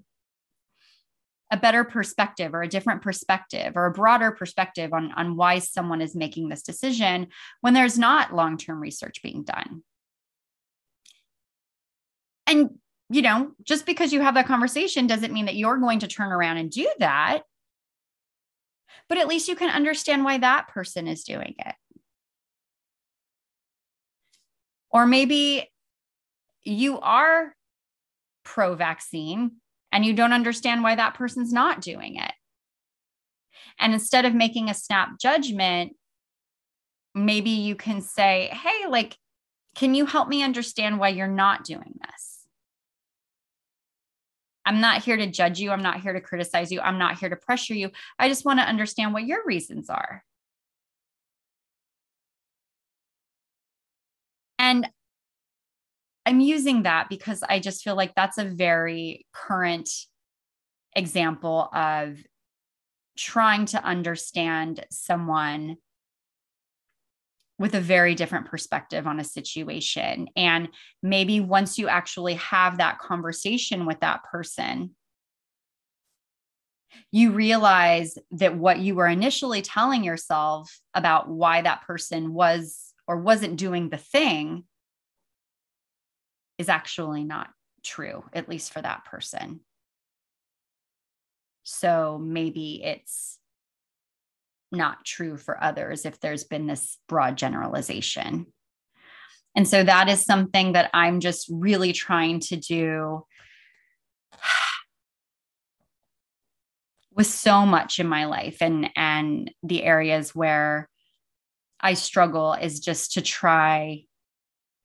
[1.50, 6.00] a better perspective or a different perspective or a broader perspective on, on why someone
[6.00, 7.26] is making this decision
[7.60, 9.82] when there's not long term research being done.
[12.46, 12.70] And,
[13.10, 16.32] you know, just because you have that conversation doesn't mean that you're going to turn
[16.32, 17.42] around and do that.
[19.08, 21.74] But at least you can understand why that person is doing it.
[24.90, 25.70] Or maybe
[26.64, 27.54] you are
[28.44, 29.52] pro vaccine
[29.90, 32.32] and you don't understand why that person's not doing it.
[33.78, 35.96] And instead of making a snap judgment,
[37.14, 39.16] maybe you can say, Hey, like,
[39.74, 42.31] can you help me understand why you're not doing this?
[44.64, 45.70] I'm not here to judge you.
[45.70, 46.80] I'm not here to criticize you.
[46.80, 47.90] I'm not here to pressure you.
[48.18, 50.24] I just want to understand what your reasons are.
[54.58, 54.88] And
[56.24, 59.90] I'm using that because I just feel like that's a very current
[60.94, 62.18] example of
[63.18, 65.76] trying to understand someone
[67.58, 70.28] with a very different perspective on a situation.
[70.36, 70.68] And
[71.02, 74.96] maybe once you actually have that conversation with that person,
[77.10, 83.18] you realize that what you were initially telling yourself about why that person was or
[83.18, 84.64] wasn't doing the thing
[86.58, 87.50] is actually not
[87.82, 89.60] true, at least for that person.
[91.64, 93.38] So maybe it's
[94.72, 98.46] not true for others if there's been this broad generalization.
[99.54, 103.24] And so that is something that I'm just really trying to do
[107.14, 110.88] with so much in my life and and the areas where
[111.78, 114.04] I struggle is just to try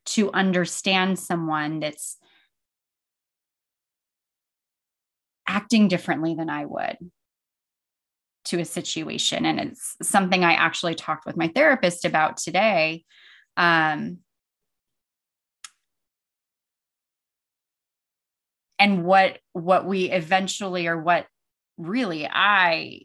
[0.07, 2.17] to understand someone that's
[5.47, 6.97] acting differently than I would
[8.49, 9.45] to a situation.
[9.45, 13.03] And it's something I actually talked with my therapist about today.
[13.55, 14.19] Um,
[18.79, 21.25] and what what we eventually or what
[21.77, 23.01] really I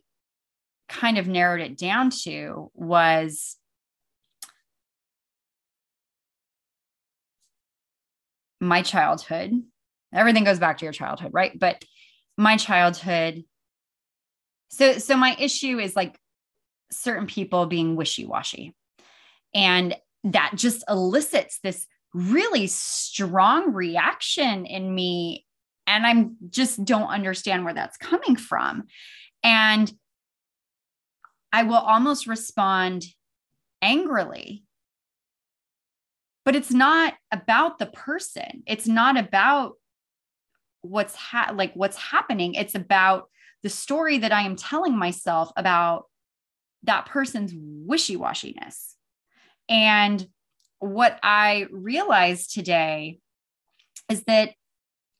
[0.88, 3.56] kind of narrowed it down to was
[8.60, 9.62] my childhood,
[10.14, 11.58] everything goes back to your childhood, right?
[11.58, 11.82] But
[12.38, 13.44] my childhood,
[14.72, 16.18] so so my issue is like
[16.90, 18.74] certain people being wishy-washy.
[19.54, 19.94] And
[20.24, 25.46] that just elicits this really strong reaction in me
[25.86, 28.84] and I'm just don't understand where that's coming from.
[29.42, 29.92] And
[31.52, 33.04] I will almost respond
[33.82, 34.64] angrily
[36.44, 38.64] but it's not about the person.
[38.66, 39.74] It's not about
[40.80, 43.28] what's ha- like what's happening it's about
[43.62, 46.06] the story that i am telling myself about
[46.84, 48.94] that person's wishy-washiness.
[49.68, 50.26] And
[50.78, 53.20] what i realized today
[54.08, 54.50] is that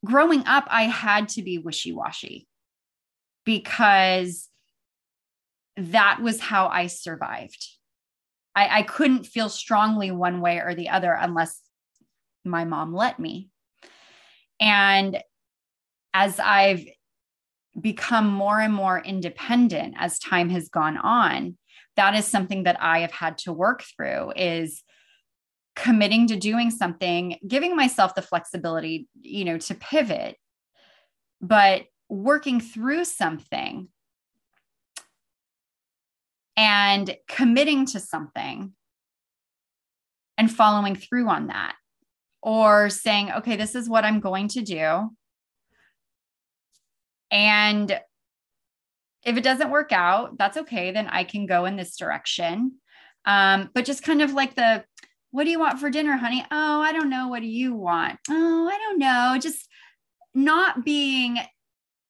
[0.05, 2.47] growing up i had to be wishy-washy
[3.45, 4.49] because
[5.77, 7.67] that was how i survived.
[8.55, 11.59] I, I couldn't feel strongly one way or the other unless
[12.45, 13.49] my mom let me.
[14.59, 15.21] And
[16.13, 16.85] as I've
[17.79, 21.57] become more and more independent as time has gone on,
[21.95, 24.83] that is something that I have had to work through is
[25.75, 30.37] committing to doing something, giving myself the flexibility, you know, to pivot,
[31.41, 33.87] but working through something
[36.55, 38.73] and committing to something
[40.37, 41.75] and following through on that
[42.41, 45.09] or saying, okay, this is what I'm going to do.
[47.33, 47.99] And
[49.25, 50.91] if it doesn't work out, that's okay.
[50.91, 52.73] Then I can go in this direction.
[53.25, 54.83] Um, but just kind of like the,
[55.31, 56.45] what do you want for dinner, honey?
[56.51, 57.29] Oh, I don't know.
[57.29, 58.19] What do you want?
[58.29, 59.37] Oh, I don't know.
[59.41, 59.67] Just
[60.35, 61.39] not being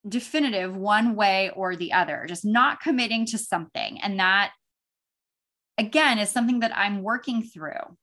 [0.08, 4.02] definitive one way or the other, just not committing to something.
[4.02, 4.52] And that,
[5.78, 7.98] again, is something that I'm working through.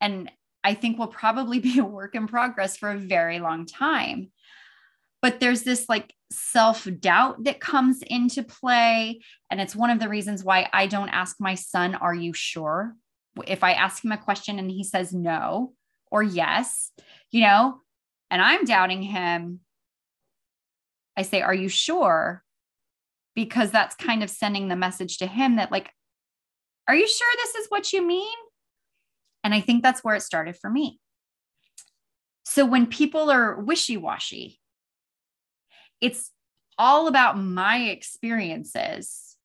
[0.00, 0.30] And
[0.64, 4.30] I think will probably be a work in progress for a very long time
[5.22, 9.20] but there's this like self doubt that comes into play.
[9.50, 12.94] And it's one of the reasons why I don't ask my son, Are you sure?
[13.46, 15.74] If I ask him a question and he says no
[16.10, 16.90] or yes,
[17.30, 17.80] you know,
[18.30, 19.60] and I'm doubting him,
[21.16, 22.42] I say, Are you sure?
[23.34, 25.90] Because that's kind of sending the message to him that, like,
[26.88, 28.36] are you sure this is what you mean?
[29.44, 31.00] And I think that's where it started for me.
[32.44, 34.60] So when people are wishy washy,
[36.00, 36.30] it's
[36.78, 39.36] all about my experiences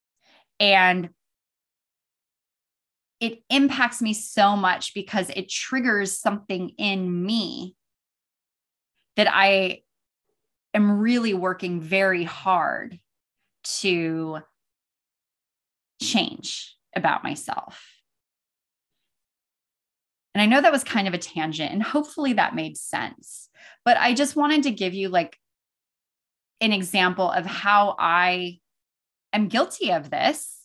[0.59, 1.09] and
[3.19, 7.75] it impacts me so much because it triggers something in me
[9.15, 9.81] that I
[10.73, 12.99] am really working very hard
[13.63, 14.39] to
[16.01, 17.85] change about myself.
[20.33, 23.49] And I know that was kind of a tangent, and hopefully that made sense.
[23.83, 25.37] But I just wanted to give you like
[26.61, 28.59] an example of how I
[29.33, 30.59] am guilty of this.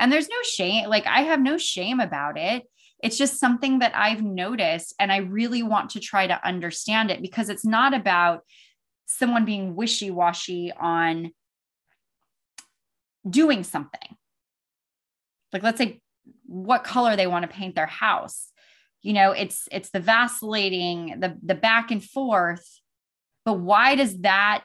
[0.00, 2.64] And there's no shame, like, I have no shame about it.
[3.02, 7.20] It's just something that I've noticed, and I really want to try to understand it
[7.20, 8.40] because it's not about
[9.06, 11.30] someone being wishy washy on
[13.28, 14.16] doing something.
[15.52, 16.00] Like, let's say
[16.46, 18.50] what color they want to paint their house.
[19.02, 22.66] You know, it's it's the vacillating, the the back and forth.
[23.44, 24.64] But why does that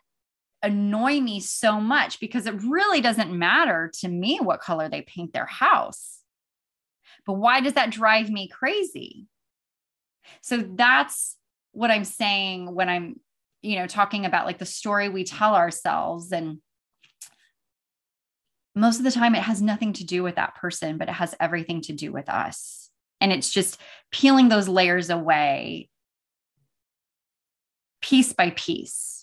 [0.62, 5.34] annoy me so much because it really doesn't matter to me what color they paint
[5.34, 6.20] their house.
[7.26, 9.28] But why does that drive me crazy?
[10.42, 11.38] So that's
[11.72, 13.20] what I'm saying when I'm,
[13.62, 16.32] you know, talking about like the story we tell ourselves.
[16.32, 16.60] And
[18.76, 21.36] most of the time, it has nothing to do with that person, but it has
[21.40, 22.90] everything to do with us.
[23.22, 23.80] And it's just
[24.12, 25.90] peeling those layers away
[28.02, 29.19] piece by piece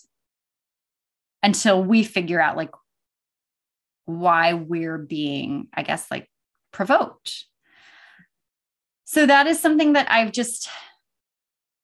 [1.47, 2.71] until we figure out like
[4.03, 6.29] why we're being, I guess, like
[6.73, 7.45] provoked.
[9.05, 10.67] So that is something that I've just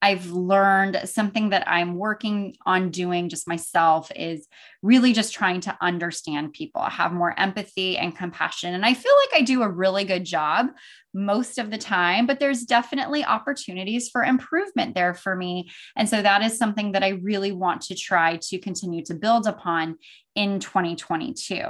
[0.03, 4.49] I've learned something that I'm working on doing just myself is
[4.81, 8.73] really just trying to understand people, have more empathy and compassion.
[8.73, 10.67] And I feel like I do a really good job
[11.13, 15.71] most of the time, but there's definitely opportunities for improvement there for me.
[15.95, 19.47] And so that is something that I really want to try to continue to build
[19.47, 19.95] upon
[20.35, 21.63] in 2022.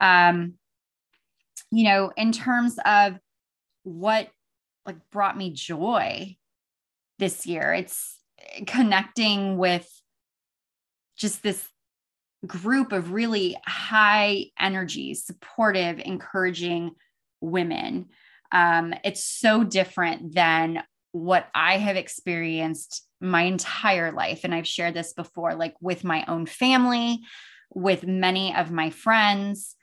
[0.00, 0.54] Um,
[1.70, 3.18] you know, in terms of
[3.82, 4.30] what
[4.86, 6.38] like brought me joy
[7.18, 7.72] this year.
[7.72, 8.18] It's
[8.66, 9.88] connecting with
[11.16, 11.68] just this
[12.46, 16.92] group of really high energy, supportive, encouraging
[17.40, 18.06] women.
[18.52, 24.40] Um, it's so different than what I have experienced my entire life.
[24.44, 27.20] And I've shared this before, like with my own family,
[27.74, 29.74] with many of my friends.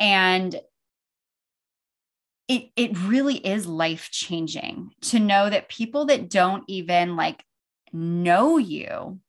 [0.00, 0.58] And
[2.48, 7.44] it it really is life changing to know that people that don't even like
[7.92, 9.20] know you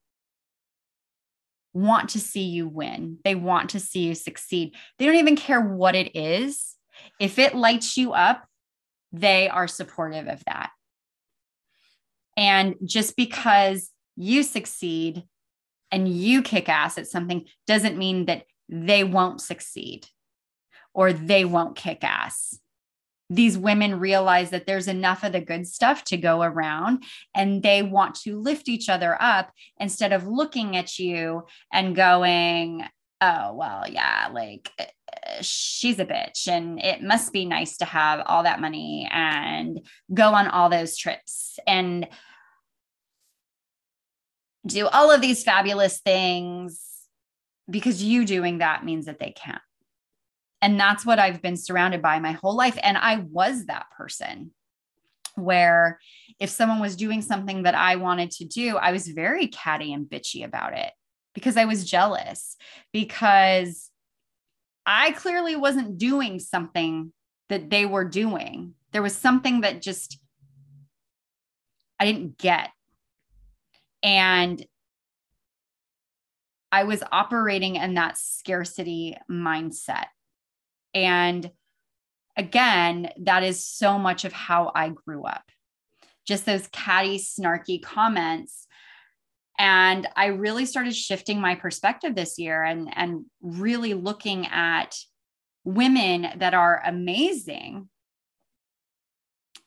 [1.74, 3.20] want to see you win.
[3.24, 4.76] They want to see you succeed.
[4.98, 6.76] They don't even care what it is.
[7.20, 8.46] If it lights you up,
[9.12, 10.72] they are supportive of that.
[12.36, 15.24] And just because you succeed
[15.92, 20.08] and you kick ass at something doesn't mean that they won't succeed
[20.94, 22.60] or they won't kick ass.
[23.30, 27.04] These women realize that there's enough of the good stuff to go around
[27.36, 32.84] and they want to lift each other up instead of looking at you and going,
[33.22, 34.86] oh, well, yeah, like eh,
[35.26, 39.80] eh, she's a bitch and it must be nice to have all that money and
[40.14, 42.08] go on all those trips and
[44.66, 46.82] do all of these fabulous things
[47.70, 49.62] because you doing that means that they can't.
[50.62, 52.78] And that's what I've been surrounded by my whole life.
[52.84, 54.52] And I was that person
[55.36, 56.00] where
[56.40, 60.06] if someone was doing something that I wanted to do, I was very catty and
[60.06, 60.92] bitchy about it
[61.34, 62.58] because I was jealous,
[62.92, 63.90] because
[64.86, 67.14] I clearly wasn't doing something
[67.48, 68.74] that they were doing.
[68.92, 70.20] There was something that just
[72.00, 72.70] I didn't get.
[74.02, 74.66] And
[76.72, 80.06] I was operating in that scarcity mindset.
[80.94, 81.52] And
[82.38, 85.44] again, that is so much of how I grew up.
[86.26, 88.68] Just those catty, snarky comments.
[89.58, 94.96] And I really started shifting my perspective this year and, and really looking at
[95.66, 97.90] women that are amazing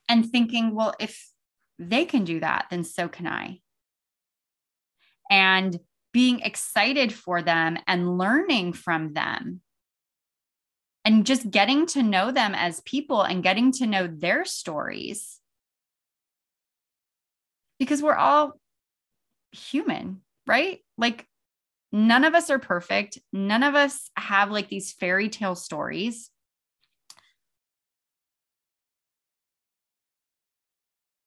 [0.08, 1.28] and thinking, well, if
[1.78, 3.60] they can do that, then so can I.
[5.30, 5.78] And
[6.12, 9.61] being excited for them and learning from them
[11.04, 15.40] and just getting to know them as people and getting to know their stories.
[17.78, 18.60] Because we're all
[19.50, 20.80] human right?
[20.98, 21.26] Like
[21.90, 23.18] none of us are perfect.
[23.32, 26.30] None of us have like these fairy tale stories.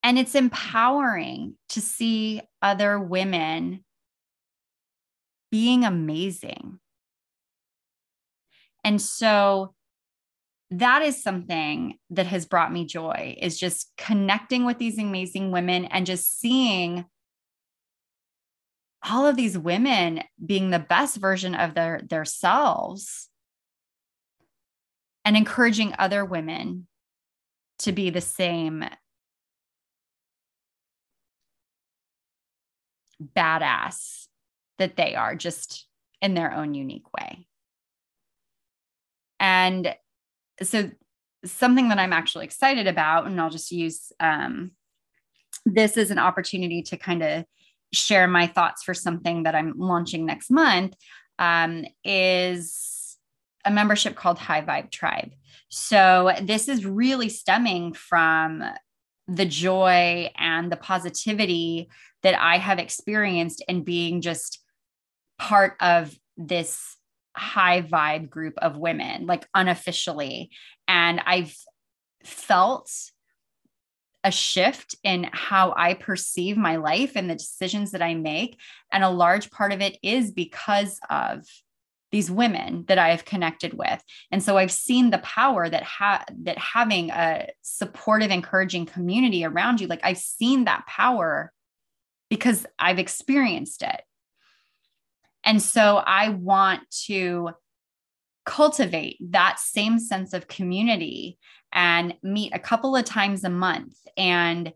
[0.03, 3.83] And it's empowering to see other women
[5.51, 6.79] being amazing.
[8.85, 9.73] And so
[10.69, 15.85] that is something that has brought me joy is just connecting with these amazing women
[15.85, 17.05] and just seeing
[19.07, 23.29] all of these women being the best version of their their selves
[25.23, 26.87] and encouraging other women
[27.79, 28.85] to be the same
[33.35, 34.27] badass
[34.77, 35.87] that they are just
[36.21, 37.47] in their own unique way.
[39.39, 39.95] And
[40.61, 40.91] so,
[41.43, 44.71] something that I'm actually excited about, and I'll just use um,
[45.65, 47.45] this as an opportunity to kind of
[47.93, 50.95] share my thoughts for something that I'm launching next month,
[51.37, 53.17] um, is
[53.63, 55.31] a membership called High Vibe Tribe.
[55.69, 58.63] So, this is really stemming from
[59.27, 61.89] the joy and the positivity
[62.23, 64.63] that I have experienced in being just
[65.37, 66.97] part of this
[67.35, 70.51] high vibe group of women, like unofficially.
[70.87, 71.55] And I've
[72.23, 72.91] felt
[74.23, 78.59] a shift in how I perceive my life and the decisions that I make.
[78.91, 81.45] And a large part of it is because of
[82.11, 84.01] these women that I have connected with.
[84.31, 89.79] And so I've seen the power that ha- that having a supportive, encouraging community around
[89.79, 91.51] you, like I've seen that power
[92.29, 94.01] because I've experienced it.
[95.45, 97.51] And so I want to
[98.45, 101.37] cultivate that same sense of community
[101.71, 104.73] and meet a couple of times a month and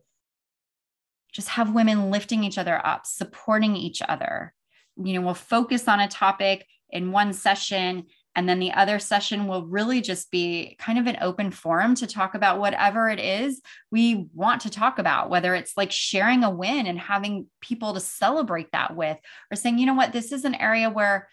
[1.31, 4.53] just have women lifting each other up, supporting each other.
[4.97, 8.05] You know, we'll focus on a topic in one session
[8.35, 12.07] and then the other session will really just be kind of an open forum to
[12.07, 13.61] talk about whatever it is
[13.91, 17.99] we want to talk about, whether it's like sharing a win and having people to
[17.99, 19.17] celebrate that with,
[19.51, 21.27] or saying, you know what, this is an area where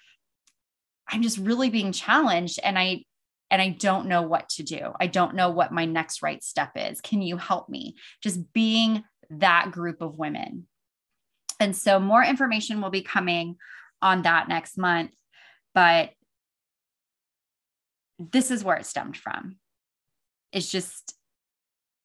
[1.09, 3.05] I'm just really being challenged and I
[3.51, 4.93] and I don't know what to do.
[4.99, 7.01] I don't know what my next right step is.
[7.01, 7.95] Can you help me?
[8.21, 10.67] Just being that group of women.
[11.61, 13.57] And so more information will be coming
[14.03, 15.13] on that next month.
[15.75, 16.11] But
[18.19, 19.57] this is where it stemmed from.
[20.53, 21.15] It's just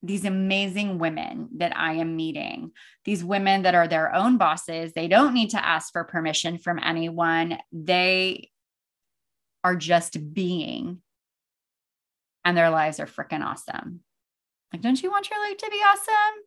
[0.03, 2.71] these amazing women that I am meeting,
[3.05, 4.93] these women that are their own bosses.
[4.93, 7.59] They don't need to ask for permission from anyone.
[7.71, 8.49] They
[9.63, 11.01] are just being,
[12.43, 13.99] and their lives are freaking awesome.
[14.73, 16.43] Like, don't you want your life to be awesome?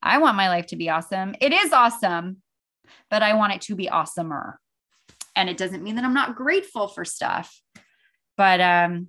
[0.00, 1.34] I want my life to be awesome.
[1.40, 2.42] It is awesome,
[3.10, 4.54] but I want it to be awesomer.
[5.34, 7.60] And it doesn't mean that I'm not grateful for stuff.
[8.36, 9.08] But um,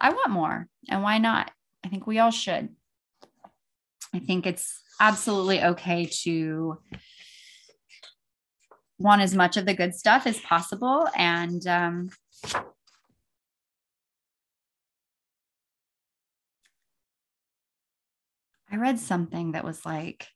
[0.00, 0.68] I want more.
[0.88, 1.50] And why not?
[1.84, 2.70] I think we all should.
[4.14, 6.78] I think it's absolutely okay to
[8.98, 11.08] want as much of the good stuff as possible.
[11.16, 12.10] And um,
[18.70, 20.28] I read something that was like,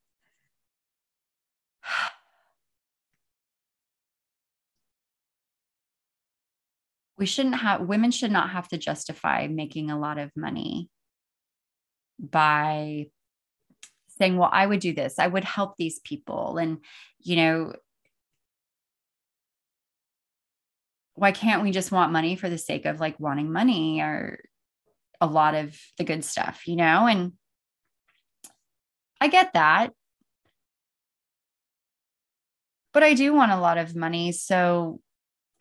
[7.21, 10.89] we shouldn't have women should not have to justify making a lot of money
[12.19, 13.07] by
[14.19, 15.19] saying well i would do this.
[15.19, 16.57] I would help these people.
[16.57, 16.79] And
[17.21, 17.75] you know
[21.15, 24.41] why can't we just want money for the sake of like wanting money or
[25.21, 27.07] a lot of the good stuff you know?
[27.07, 27.35] And
[29.21, 29.93] i get that.
[32.95, 35.01] But i do want a lot of money so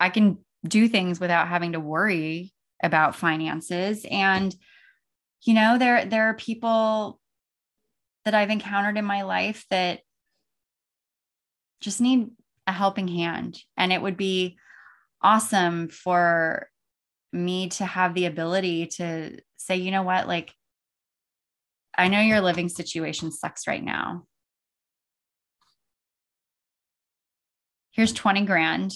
[0.00, 2.52] i can do things without having to worry
[2.82, 4.06] about finances.
[4.10, 4.54] And
[5.42, 7.20] you know there there are people
[8.24, 10.00] that I've encountered in my life that
[11.80, 12.30] just need
[12.66, 13.58] a helping hand.
[13.76, 14.58] And it would be
[15.22, 16.68] awesome for
[17.32, 20.28] me to have the ability to say you know what?
[20.28, 20.52] Like
[21.96, 24.26] I know your living situation sucks right now.
[27.92, 28.92] Here's 20 grand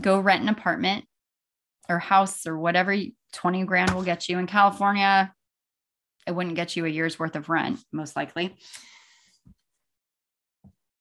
[0.00, 1.04] go rent an apartment
[1.88, 2.96] or house or whatever
[3.32, 5.32] 20 grand will get you in California.
[6.26, 8.56] It wouldn't get you a year's worth of rent, most likely.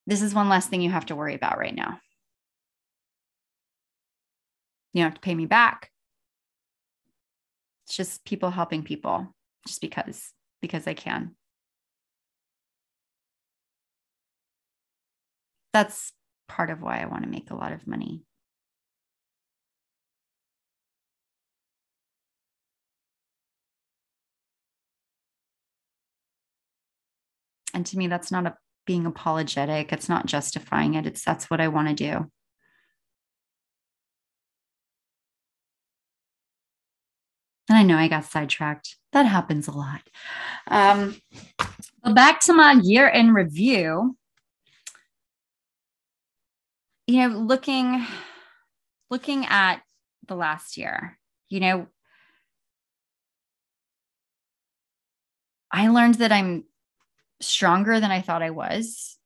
[0.07, 1.99] This is one less thing you have to worry about right now.
[4.93, 5.91] You don't have to pay me back.
[7.85, 9.33] It's just people helping people
[9.67, 10.31] just because,
[10.61, 11.35] because I can.
[15.73, 16.13] That's
[16.47, 18.23] part of why I want to make a lot of money.
[27.75, 28.55] And to me, that's not a
[28.85, 29.91] being apologetic.
[29.91, 31.05] It's not justifying it.
[31.05, 32.31] It's that's what I want to do.
[37.67, 38.95] And I know I got sidetracked.
[39.11, 40.01] That happens a lot.
[40.67, 41.19] Um,
[42.03, 44.15] but back to my year in review.
[47.07, 48.05] You know, looking
[49.09, 49.81] looking at
[50.27, 51.19] the last year,
[51.49, 51.87] you know,
[55.71, 56.63] I learned that I'm
[57.45, 59.17] stronger than I thought I was.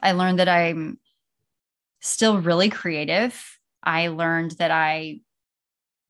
[0.00, 0.98] I learned that I'm
[2.00, 3.58] still really creative.
[3.82, 5.20] I learned that I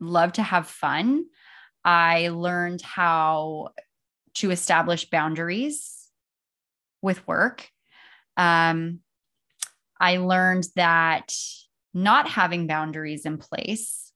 [0.01, 1.25] love to have fun.
[1.85, 3.71] I learned how
[4.35, 6.09] to establish boundaries
[7.03, 7.69] with work.
[8.37, 9.01] Um,
[10.01, 11.35] I learned that
[11.95, 14.13] not having boundaries in place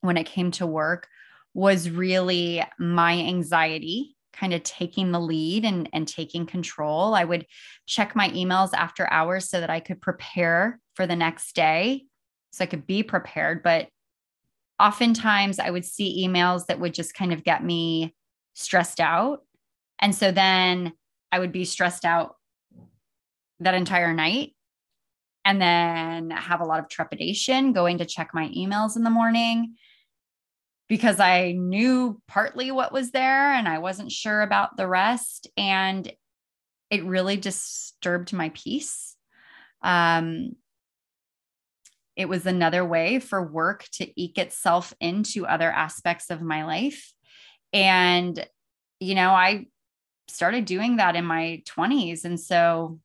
[0.00, 1.08] when it came to work
[1.52, 7.14] was really my anxiety kind of taking the lead and, and taking control.
[7.14, 7.46] I would
[7.86, 12.04] check my emails after hours so that I could prepare for the next day,
[12.52, 13.62] so I could be prepared.
[13.62, 13.88] But
[14.78, 18.14] oftentimes I would see emails that would just kind of get me
[18.54, 19.42] stressed out.
[19.98, 20.92] And so then
[21.32, 22.36] I would be stressed out
[23.60, 24.54] that entire night
[25.44, 29.74] and then have a lot of trepidation going to check my emails in the morning
[30.88, 35.48] because I knew partly what was there and I wasn't sure about the rest.
[35.56, 36.10] And
[36.90, 39.16] it really disturbed my peace.
[39.82, 40.56] Um,
[42.16, 47.12] it was another way for work to eke itself into other aspects of my life.
[47.72, 48.46] And,
[49.00, 49.66] you know, I
[50.28, 52.24] started doing that in my 20s.
[52.24, 53.00] And so,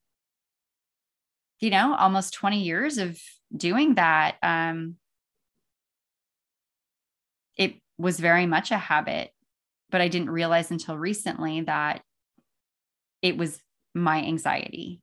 [1.60, 3.20] you know, almost 20 years of
[3.56, 4.36] doing that.
[4.44, 4.96] Um,
[8.00, 9.32] was very much a habit,
[9.92, 12.02] but I didn't realize until recently that
[13.22, 13.62] it was
[13.94, 15.02] my anxiety.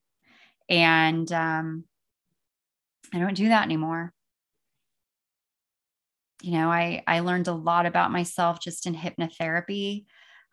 [0.68, 1.84] And um,
[3.14, 4.12] I don't do that anymore.
[6.42, 10.06] You know, I, I learned a lot about myself just in hypnotherapy.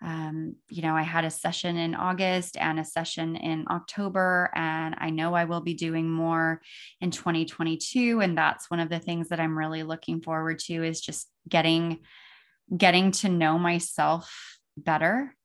[0.03, 4.95] Um, you know, I had a session in August and a session in October, and
[4.97, 6.61] I know I will be doing more
[6.99, 8.19] in 2022.
[8.19, 11.99] And that's one of the things that I'm really looking forward to is just getting
[12.75, 15.35] getting to know myself better.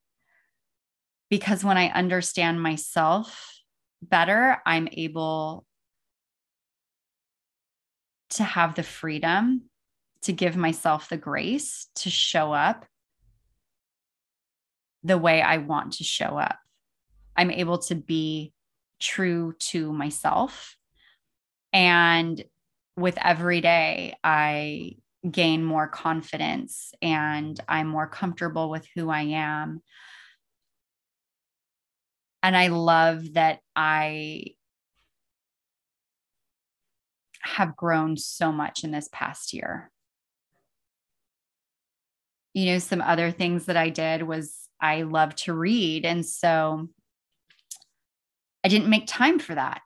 [1.31, 3.61] Because when I understand myself
[4.01, 5.67] better, I'm able
[8.31, 9.63] to have the freedom
[10.23, 12.87] to give myself the grace to show up
[15.03, 16.59] the way I want to show up.
[17.37, 18.53] I'm able to be
[19.01, 20.77] true to myself.
[21.73, 22.43] And
[22.97, 24.97] with every day, I
[25.31, 29.83] gain more confidence and I'm more comfortable with who I am.
[32.43, 34.55] And I love that I
[37.43, 39.91] have grown so much in this past year.
[42.55, 46.05] You know, some other things that I did was I love to read.
[46.05, 46.89] And so
[48.65, 49.83] I didn't make time for that.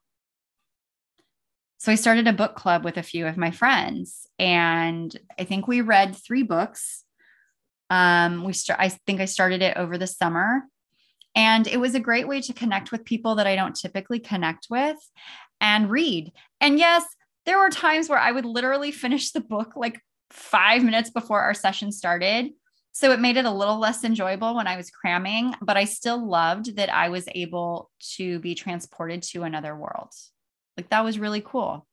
[1.83, 5.67] So I started a book club with a few of my friends, and I think
[5.67, 7.03] we read three books.
[7.91, 8.79] Um, we start.
[8.79, 10.63] I think I started it over the summer,
[11.35, 14.69] and it was a great way to connect with people that I don't typically connect
[14.71, 14.97] with,
[15.61, 16.31] and read.
[16.61, 17.05] And yes,
[17.47, 19.99] there were times where I would literally finish the book like
[20.31, 22.53] five minutes before our session started.
[22.93, 26.25] So it made it a little less enjoyable when I was cramming, but I still
[26.25, 30.13] loved that I was able to be transported to another world.
[30.77, 31.87] Like that was really cool.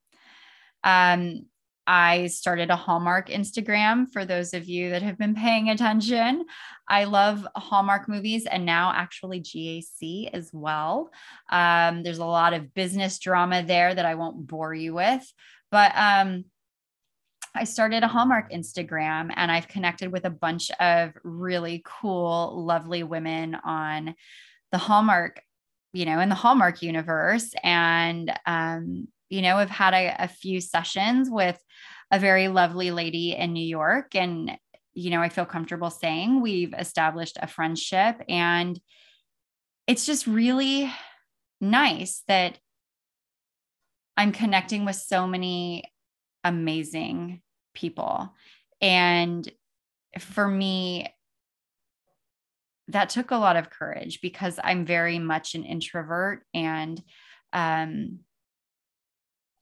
[0.83, 1.45] Um,
[1.91, 6.45] I started a Hallmark Instagram for those of you that have been paying attention.
[6.87, 11.09] I love Hallmark movies and now actually GAC as well.
[11.51, 15.33] Um, there's a lot of business drama there that I won't bore you with,
[15.71, 16.45] but um,
[17.55, 23.01] I started a Hallmark Instagram and I've connected with a bunch of really cool, lovely
[23.01, 24.13] women on
[24.71, 25.41] the Hallmark
[25.93, 27.51] you know, in the Hallmark universe.
[27.63, 31.59] And, um, you know, I've had a, a few sessions with
[32.11, 34.15] a very lovely lady in New York.
[34.15, 34.57] And,
[34.93, 38.21] you know, I feel comfortable saying we've established a friendship.
[38.27, 38.79] And
[39.87, 40.91] it's just really
[41.61, 42.59] nice that
[44.17, 45.83] I'm connecting with so many
[46.43, 47.41] amazing
[47.73, 48.33] people.
[48.81, 49.49] And
[50.19, 51.07] for me,
[52.89, 57.01] that took a lot of courage because I'm very much an introvert and
[57.53, 58.19] um,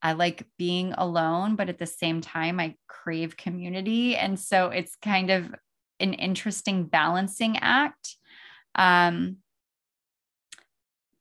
[0.01, 4.15] I like being alone, but at the same time, I crave community.
[4.15, 5.53] And so it's kind of
[5.99, 8.15] an interesting balancing act.
[8.75, 9.37] Um,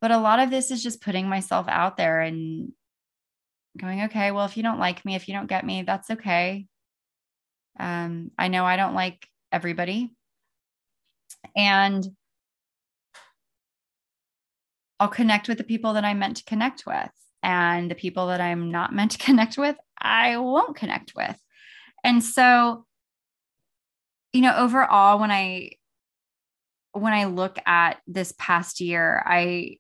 [0.01, 2.73] but a lot of this is just putting myself out there and
[3.77, 6.67] going, okay, well, if you don't like me, if you don't get me, that's okay.
[7.81, 10.13] Um, I know I don't like everybody.
[11.55, 12.07] And
[14.99, 17.11] I'll connect with the people that I'm meant to connect with.
[17.43, 21.37] And the people that I'm not meant to connect with, I won't connect with.
[22.03, 22.87] And so,
[24.33, 25.71] you know, overall, when I
[26.93, 29.79] when I look at this past year, I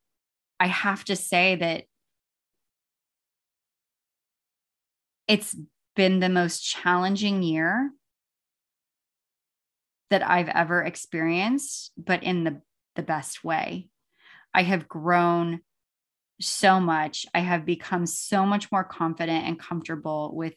[0.60, 1.84] I have to say that
[5.28, 5.56] it's
[5.94, 7.90] been the most challenging year
[10.10, 12.60] that I've ever experienced, but in the,
[12.94, 13.88] the best way.
[14.54, 15.60] I have grown
[16.40, 17.26] so much.
[17.34, 20.54] I have become so much more confident and comfortable with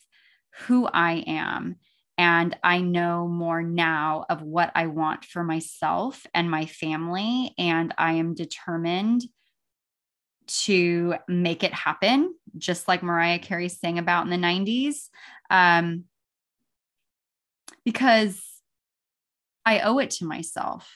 [0.62, 1.78] who I am.
[2.18, 7.54] And I know more now of what I want for myself and my family.
[7.58, 9.24] And I am determined
[10.48, 15.08] to make it happen, just like Mariah Carey sang about in the 90s.
[15.50, 16.06] Um,
[17.86, 18.49] because
[19.70, 20.92] I owe it to myself.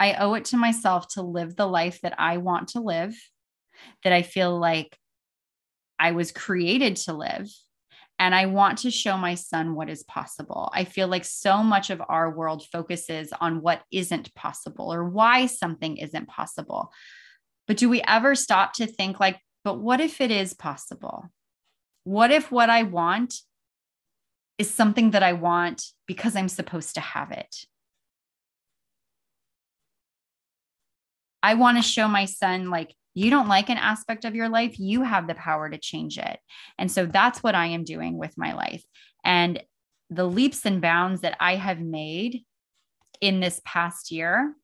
[0.00, 3.14] I owe it to myself to live the life that I want to live,
[4.02, 4.96] that I feel like
[5.98, 7.50] I was created to live.
[8.18, 10.70] And I want to show my son what is possible.
[10.72, 15.44] I feel like so much of our world focuses on what isn't possible or why
[15.44, 16.92] something isn't possible.
[17.68, 21.28] But do we ever stop to think, like, but what if it is possible?
[22.04, 23.34] What if what I want
[24.56, 27.54] is something that I want because I'm supposed to have it?
[31.42, 34.78] I want to show my son, like, you don't like an aspect of your life,
[34.78, 36.38] you have the power to change it.
[36.78, 38.84] And so that's what I am doing with my life.
[39.24, 39.62] And
[40.08, 42.42] the leaps and bounds that I have made
[43.20, 44.54] in this past year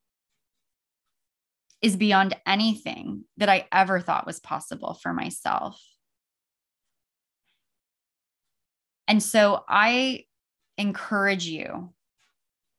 [1.80, 5.80] is beyond anything that I ever thought was possible for myself.
[9.06, 10.24] And so I
[10.76, 11.94] encourage you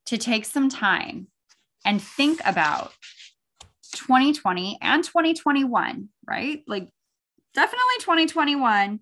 [0.06, 1.28] to take some time
[1.84, 2.92] and think about
[3.90, 6.62] 2020 and 2021, right?
[6.66, 6.88] Like
[7.54, 9.00] definitely 2021,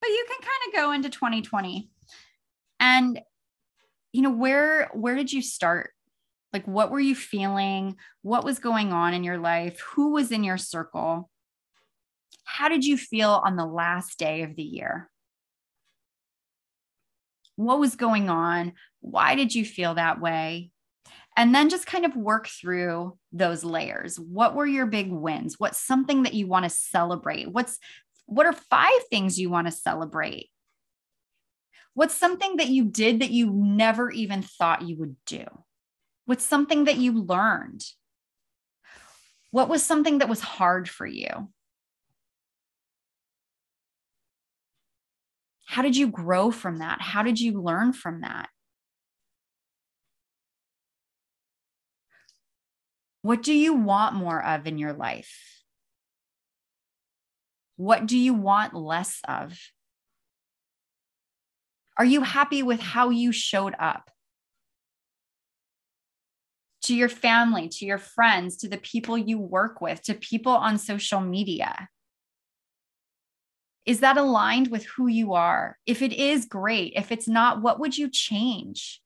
[0.00, 1.88] but you can kind of go into 2020.
[2.80, 3.20] And
[4.12, 5.90] you know, where where did you start?
[6.52, 7.96] Like what were you feeling?
[8.22, 9.80] What was going on in your life?
[9.94, 11.30] Who was in your circle?
[12.44, 15.08] How did you feel on the last day of the year?
[17.56, 18.72] What was going on?
[19.00, 20.70] Why did you feel that way?
[21.36, 25.78] And then just kind of work through those layers what were your big wins what's
[25.78, 27.78] something that you want to celebrate what's
[28.26, 30.48] what are five things you want to celebrate
[31.94, 35.44] what's something that you did that you never even thought you would do
[36.26, 37.82] what's something that you learned
[39.52, 41.52] What was something that was hard for you?
[45.66, 47.02] How did you grow from that?
[47.02, 48.48] How did you learn from that?
[53.22, 55.62] What do you want more of in your life?
[57.76, 59.58] What do you want less of?
[61.96, 64.10] Are you happy with how you showed up?
[66.84, 70.78] To your family, to your friends, to the people you work with, to people on
[70.78, 71.88] social media?
[73.86, 75.78] Is that aligned with who you are?
[75.86, 76.94] If it is, great.
[76.96, 79.00] If it's not, what would you change?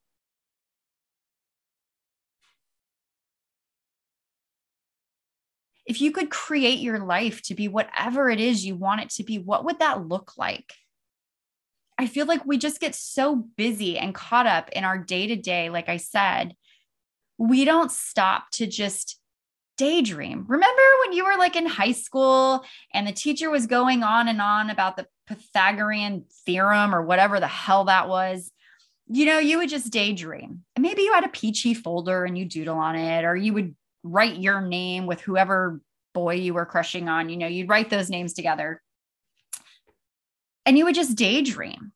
[5.87, 9.24] If you could create your life to be whatever it is you want it to
[9.24, 10.72] be, what would that look like?
[11.97, 15.37] I feel like we just get so busy and caught up in our day to
[15.37, 15.70] day.
[15.70, 16.55] Like I said,
[17.39, 19.18] we don't stop to just
[19.76, 20.45] daydream.
[20.49, 24.41] Remember when you were like in high school and the teacher was going on and
[24.41, 28.51] on about the Pythagorean theorem or whatever the hell that was?
[29.09, 30.64] You know, you would just daydream.
[30.74, 33.76] And maybe you had a Pee-Chee folder and you doodle on it, or you would
[34.07, 35.80] write your name with whoever
[36.14, 37.28] boy you were crushing on.
[37.28, 38.80] You know, you'd write those names together
[40.64, 41.92] and you would just daydream.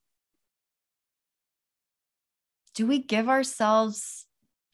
[2.74, 4.26] Do we give ourselves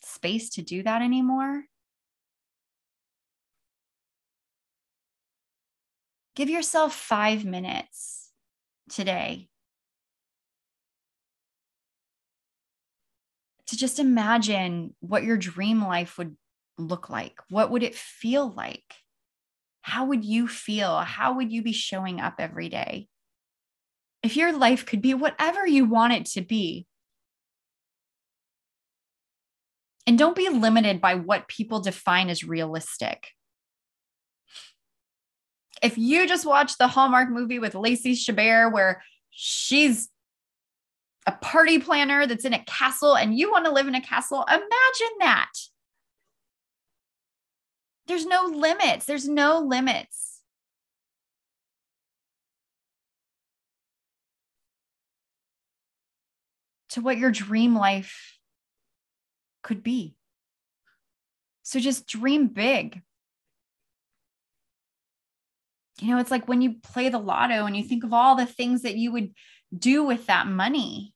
[0.03, 1.65] space to do that anymore?
[6.35, 8.31] Give yourself five minutes
[8.91, 9.49] today
[13.69, 16.37] to just imagine what your dream life would
[16.79, 17.39] look like.
[17.49, 18.95] What would it feel like?
[19.83, 20.99] How would you feel?
[20.99, 23.09] How would you be showing up every day?
[24.27, 26.87] if your life could be whatever you want it to be,
[30.07, 33.29] and don't be limited by what people define as realistic.
[35.83, 40.09] If you just watch the Hallmark movie with Lacey Chabert, where she's
[41.27, 44.45] a party planner that's in a castle and you want to live in a castle,
[44.49, 45.53] imagine that.
[48.07, 49.07] There's no limits.
[49.07, 50.27] There's no limits.
[56.97, 58.39] to what your dream life
[59.63, 60.17] could be.
[61.63, 63.03] So just dream big.
[66.01, 68.47] You know, it's like when you play the lotto and you think of all the
[68.47, 69.35] things that you would
[69.77, 71.13] do with that money,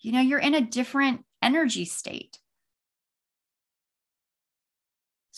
[0.00, 2.39] you know, you're in a different energy state.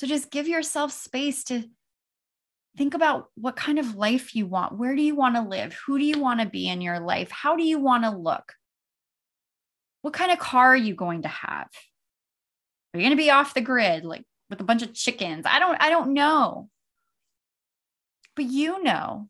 [0.02, 1.62] So just give yourself space to
[2.76, 4.76] think about what kind of life you want.
[4.76, 5.78] Where do you want to live?
[5.86, 7.30] Who do you want to be in your life?
[7.30, 8.52] How do you want to look?
[10.00, 11.68] what kind of car are you going to have?
[12.92, 15.46] Are you going to be off the grid like with a bunch of chickens?
[15.46, 16.68] I don't I don't know.
[18.34, 19.28] But you know.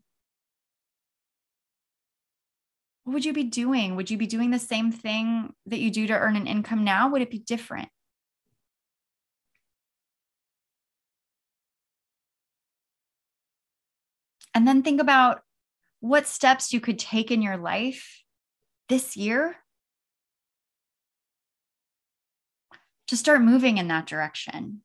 [3.04, 3.96] What would you be doing?
[3.96, 7.10] Would you be doing the same thing that you do to earn an income now?
[7.10, 7.90] Would it be different?
[14.54, 15.40] And then think about
[16.00, 18.22] what steps you could take in your life
[18.88, 19.56] this year
[23.08, 24.82] to start moving in that direction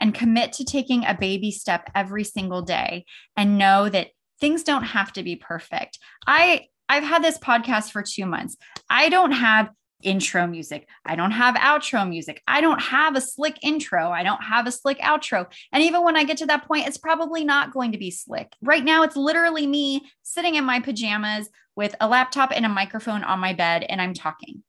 [0.00, 3.04] and commit to taking a baby step every single day
[3.36, 4.08] and know that
[4.40, 5.98] things don't have to be perfect.
[6.26, 8.56] I I've had this podcast for 2 months.
[8.90, 9.70] I don't have
[10.02, 10.86] intro music.
[11.04, 12.42] I don't have outro music.
[12.46, 14.10] I don't have a slick intro.
[14.10, 15.46] I don't have a slick outro.
[15.72, 18.52] And even when I get to that point, it's probably not going to be slick.
[18.62, 23.24] Right now, it's literally me sitting in my pajamas with a laptop and a microphone
[23.24, 24.62] on my bed, and I'm talking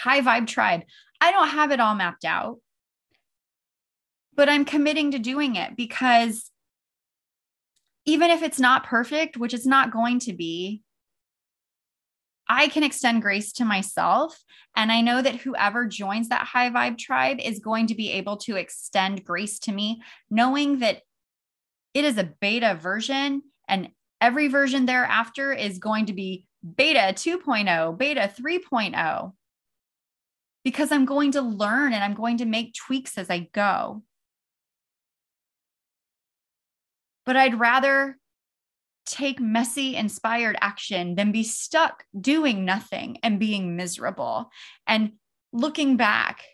[0.00, 0.82] high vibe tribe.
[1.20, 2.58] I don't have it all mapped out,
[4.34, 6.50] but I'm committing to doing it because
[8.06, 10.82] even if it's not perfect, which it's not going to be,
[12.50, 14.36] I can extend grace to myself.
[14.74, 18.38] And I know that whoever joins that high vibe tribe is going to be able
[18.38, 21.02] to extend grace to me, knowing that
[21.94, 23.90] it is a beta version and
[24.20, 26.44] every version thereafter is going to be
[26.76, 29.32] beta 2.0, beta 3.0
[30.64, 34.02] because I'm going to learn and I'm going to make tweaks as I go.
[37.24, 38.18] But I'd rather
[39.10, 44.50] take messy, inspired action than be stuck doing nothing and being miserable.
[44.86, 45.12] And
[45.52, 46.44] looking back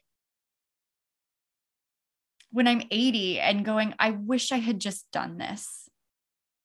[2.50, 5.88] when I'm 80 and going, I wish I had just done this.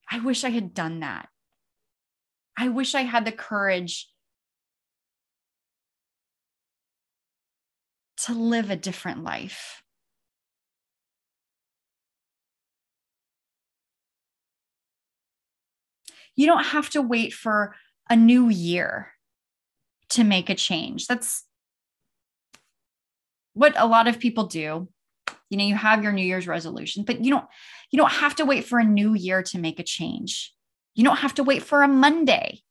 [0.09, 1.27] I wish I had done that.
[2.57, 4.09] I wish I had the courage
[8.25, 9.81] to live a different life.
[16.41, 17.75] You don't have to wait for
[18.09, 19.11] a new year
[20.09, 21.05] to make a change.
[21.05, 21.45] That's
[23.53, 24.89] what a lot of people do.
[25.51, 27.45] You know, you have your New Year's resolution, but you don't
[27.91, 30.51] you don't have to wait for a new year to make a change.
[30.95, 32.63] You don't have to wait for a Monday.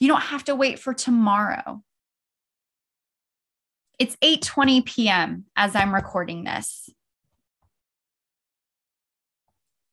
[0.00, 1.84] You don't have to wait for tomorrow.
[4.00, 5.44] It's 8:20 p.m.
[5.54, 6.90] as I'm recording this.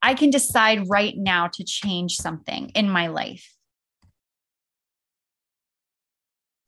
[0.06, 3.52] I can decide right now to change something in my life.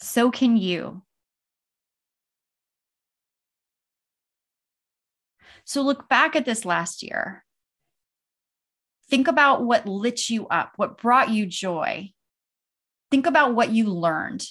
[0.01, 1.05] So can you.
[5.65, 7.45] So look back at this last year.
[9.09, 12.11] Think about what lit you up, what brought you joy.
[13.13, 14.45] Think about what you learned.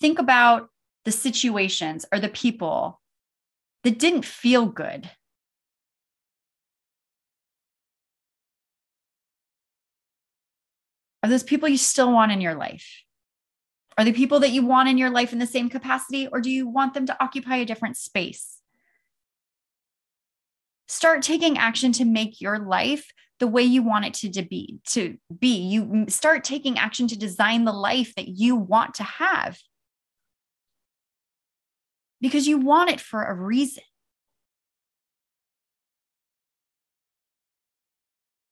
[0.00, 0.70] Think about
[1.04, 2.98] the situations or the people
[3.84, 5.10] that didn't feel good.
[11.22, 13.02] Are those people you still want in your life?
[13.96, 16.50] Are the people that you want in your life in the same capacity, or do
[16.50, 18.58] you want them to occupy a different space?
[20.86, 23.10] Start taking action to make your life
[23.40, 27.64] the way you want it to, be to be you start taking action to design
[27.64, 29.58] the life that you want to have
[32.20, 33.84] because you want it for a reason.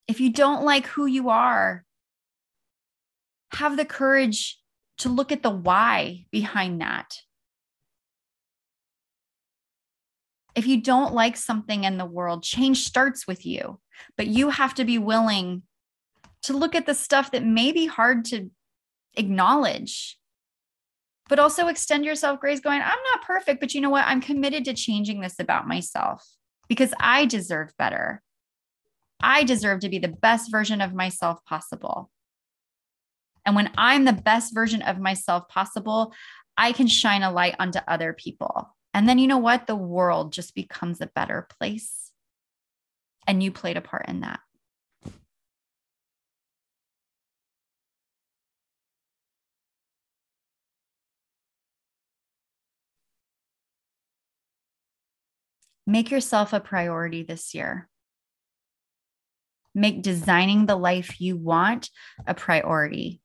[0.07, 1.83] If you don't like who you are
[3.53, 4.59] have the courage
[4.99, 7.17] to look at the why behind that.
[10.55, 13.79] If you don't like something in the world, change starts with you,
[14.15, 15.63] but you have to be willing
[16.43, 18.49] to look at the stuff that may be hard to
[19.15, 20.17] acknowledge,
[21.29, 24.05] but also extend yourself grace, going, I'm not perfect, but you know what?
[24.05, 26.25] I'm committed to changing this about myself
[26.67, 28.21] because I deserve better.
[29.19, 32.11] I deserve to be the best version of myself possible.
[33.45, 36.13] And when I'm the best version of myself possible,
[36.57, 38.75] I can shine a light onto other people.
[38.93, 39.67] And then you know what?
[39.67, 42.11] The world just becomes a better place.
[43.25, 44.39] And you played a part in that.
[55.89, 57.87] Make yourself a priority this year.
[59.73, 61.89] Make designing the life you want
[62.27, 63.21] a priority.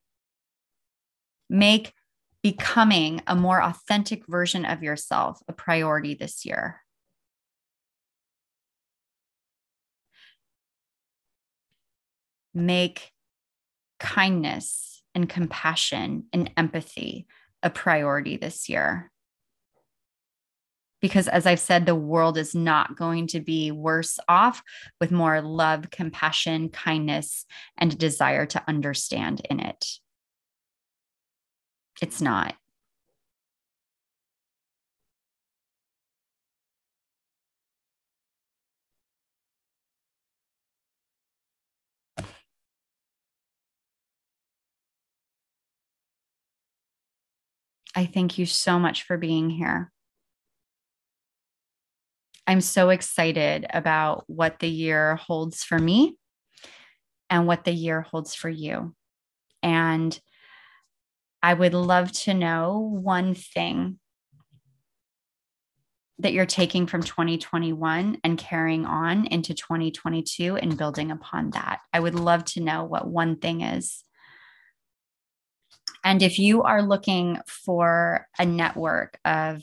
[1.51, 1.93] Make
[2.43, 6.81] becoming a more authentic version of yourself a priority this year?
[12.55, 13.11] Make
[13.99, 17.27] kindness and compassion and empathy
[17.63, 19.12] a priority this year.
[21.03, 24.63] Because, as I've said, the world is not going to be worse off
[25.01, 27.45] with more love, compassion, kindness,
[27.77, 29.85] and a desire to understand in it.
[32.01, 32.55] It's not.
[47.95, 49.93] I thank you so much for being here.
[52.47, 56.17] I'm so excited about what the year holds for me
[57.31, 58.95] and what the year holds for you.
[59.63, 60.19] And
[61.43, 63.99] I would love to know one thing
[66.19, 71.81] that you're taking from 2021 and carrying on into 2022 and building upon that.
[71.93, 74.05] I would love to know what one thing is.
[76.05, 79.63] And if you are looking for a network of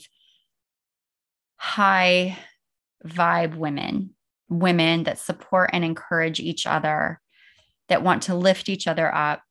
[1.58, 2.38] high
[3.06, 4.12] vibe women,
[4.50, 7.20] women that support and encourage each other,
[7.88, 9.42] that want to lift each other up,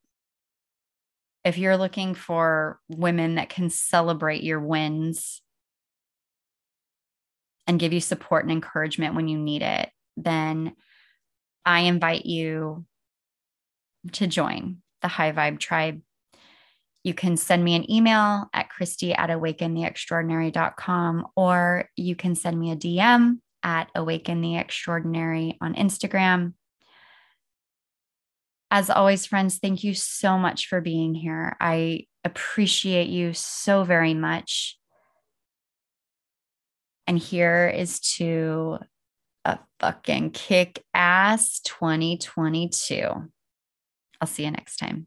[1.44, 5.40] if you're looking for women that can celebrate your wins
[7.66, 10.74] and give you support and encouragement when you need it, then
[11.64, 12.84] I invite you
[14.12, 16.00] to join the High Vibe Tribe.
[17.04, 22.72] You can send me an email at Christy at awakentheextraordinary.com or you can send me
[22.72, 26.54] a DM at Awaken the Extraordinary on Instagram.
[28.70, 31.56] As always, friends, thank you so much for being here.
[31.60, 34.78] I appreciate you so very much.
[37.06, 38.78] And here is to
[39.46, 43.02] a fucking kick ass 2022.
[44.20, 45.06] I'll see you next time.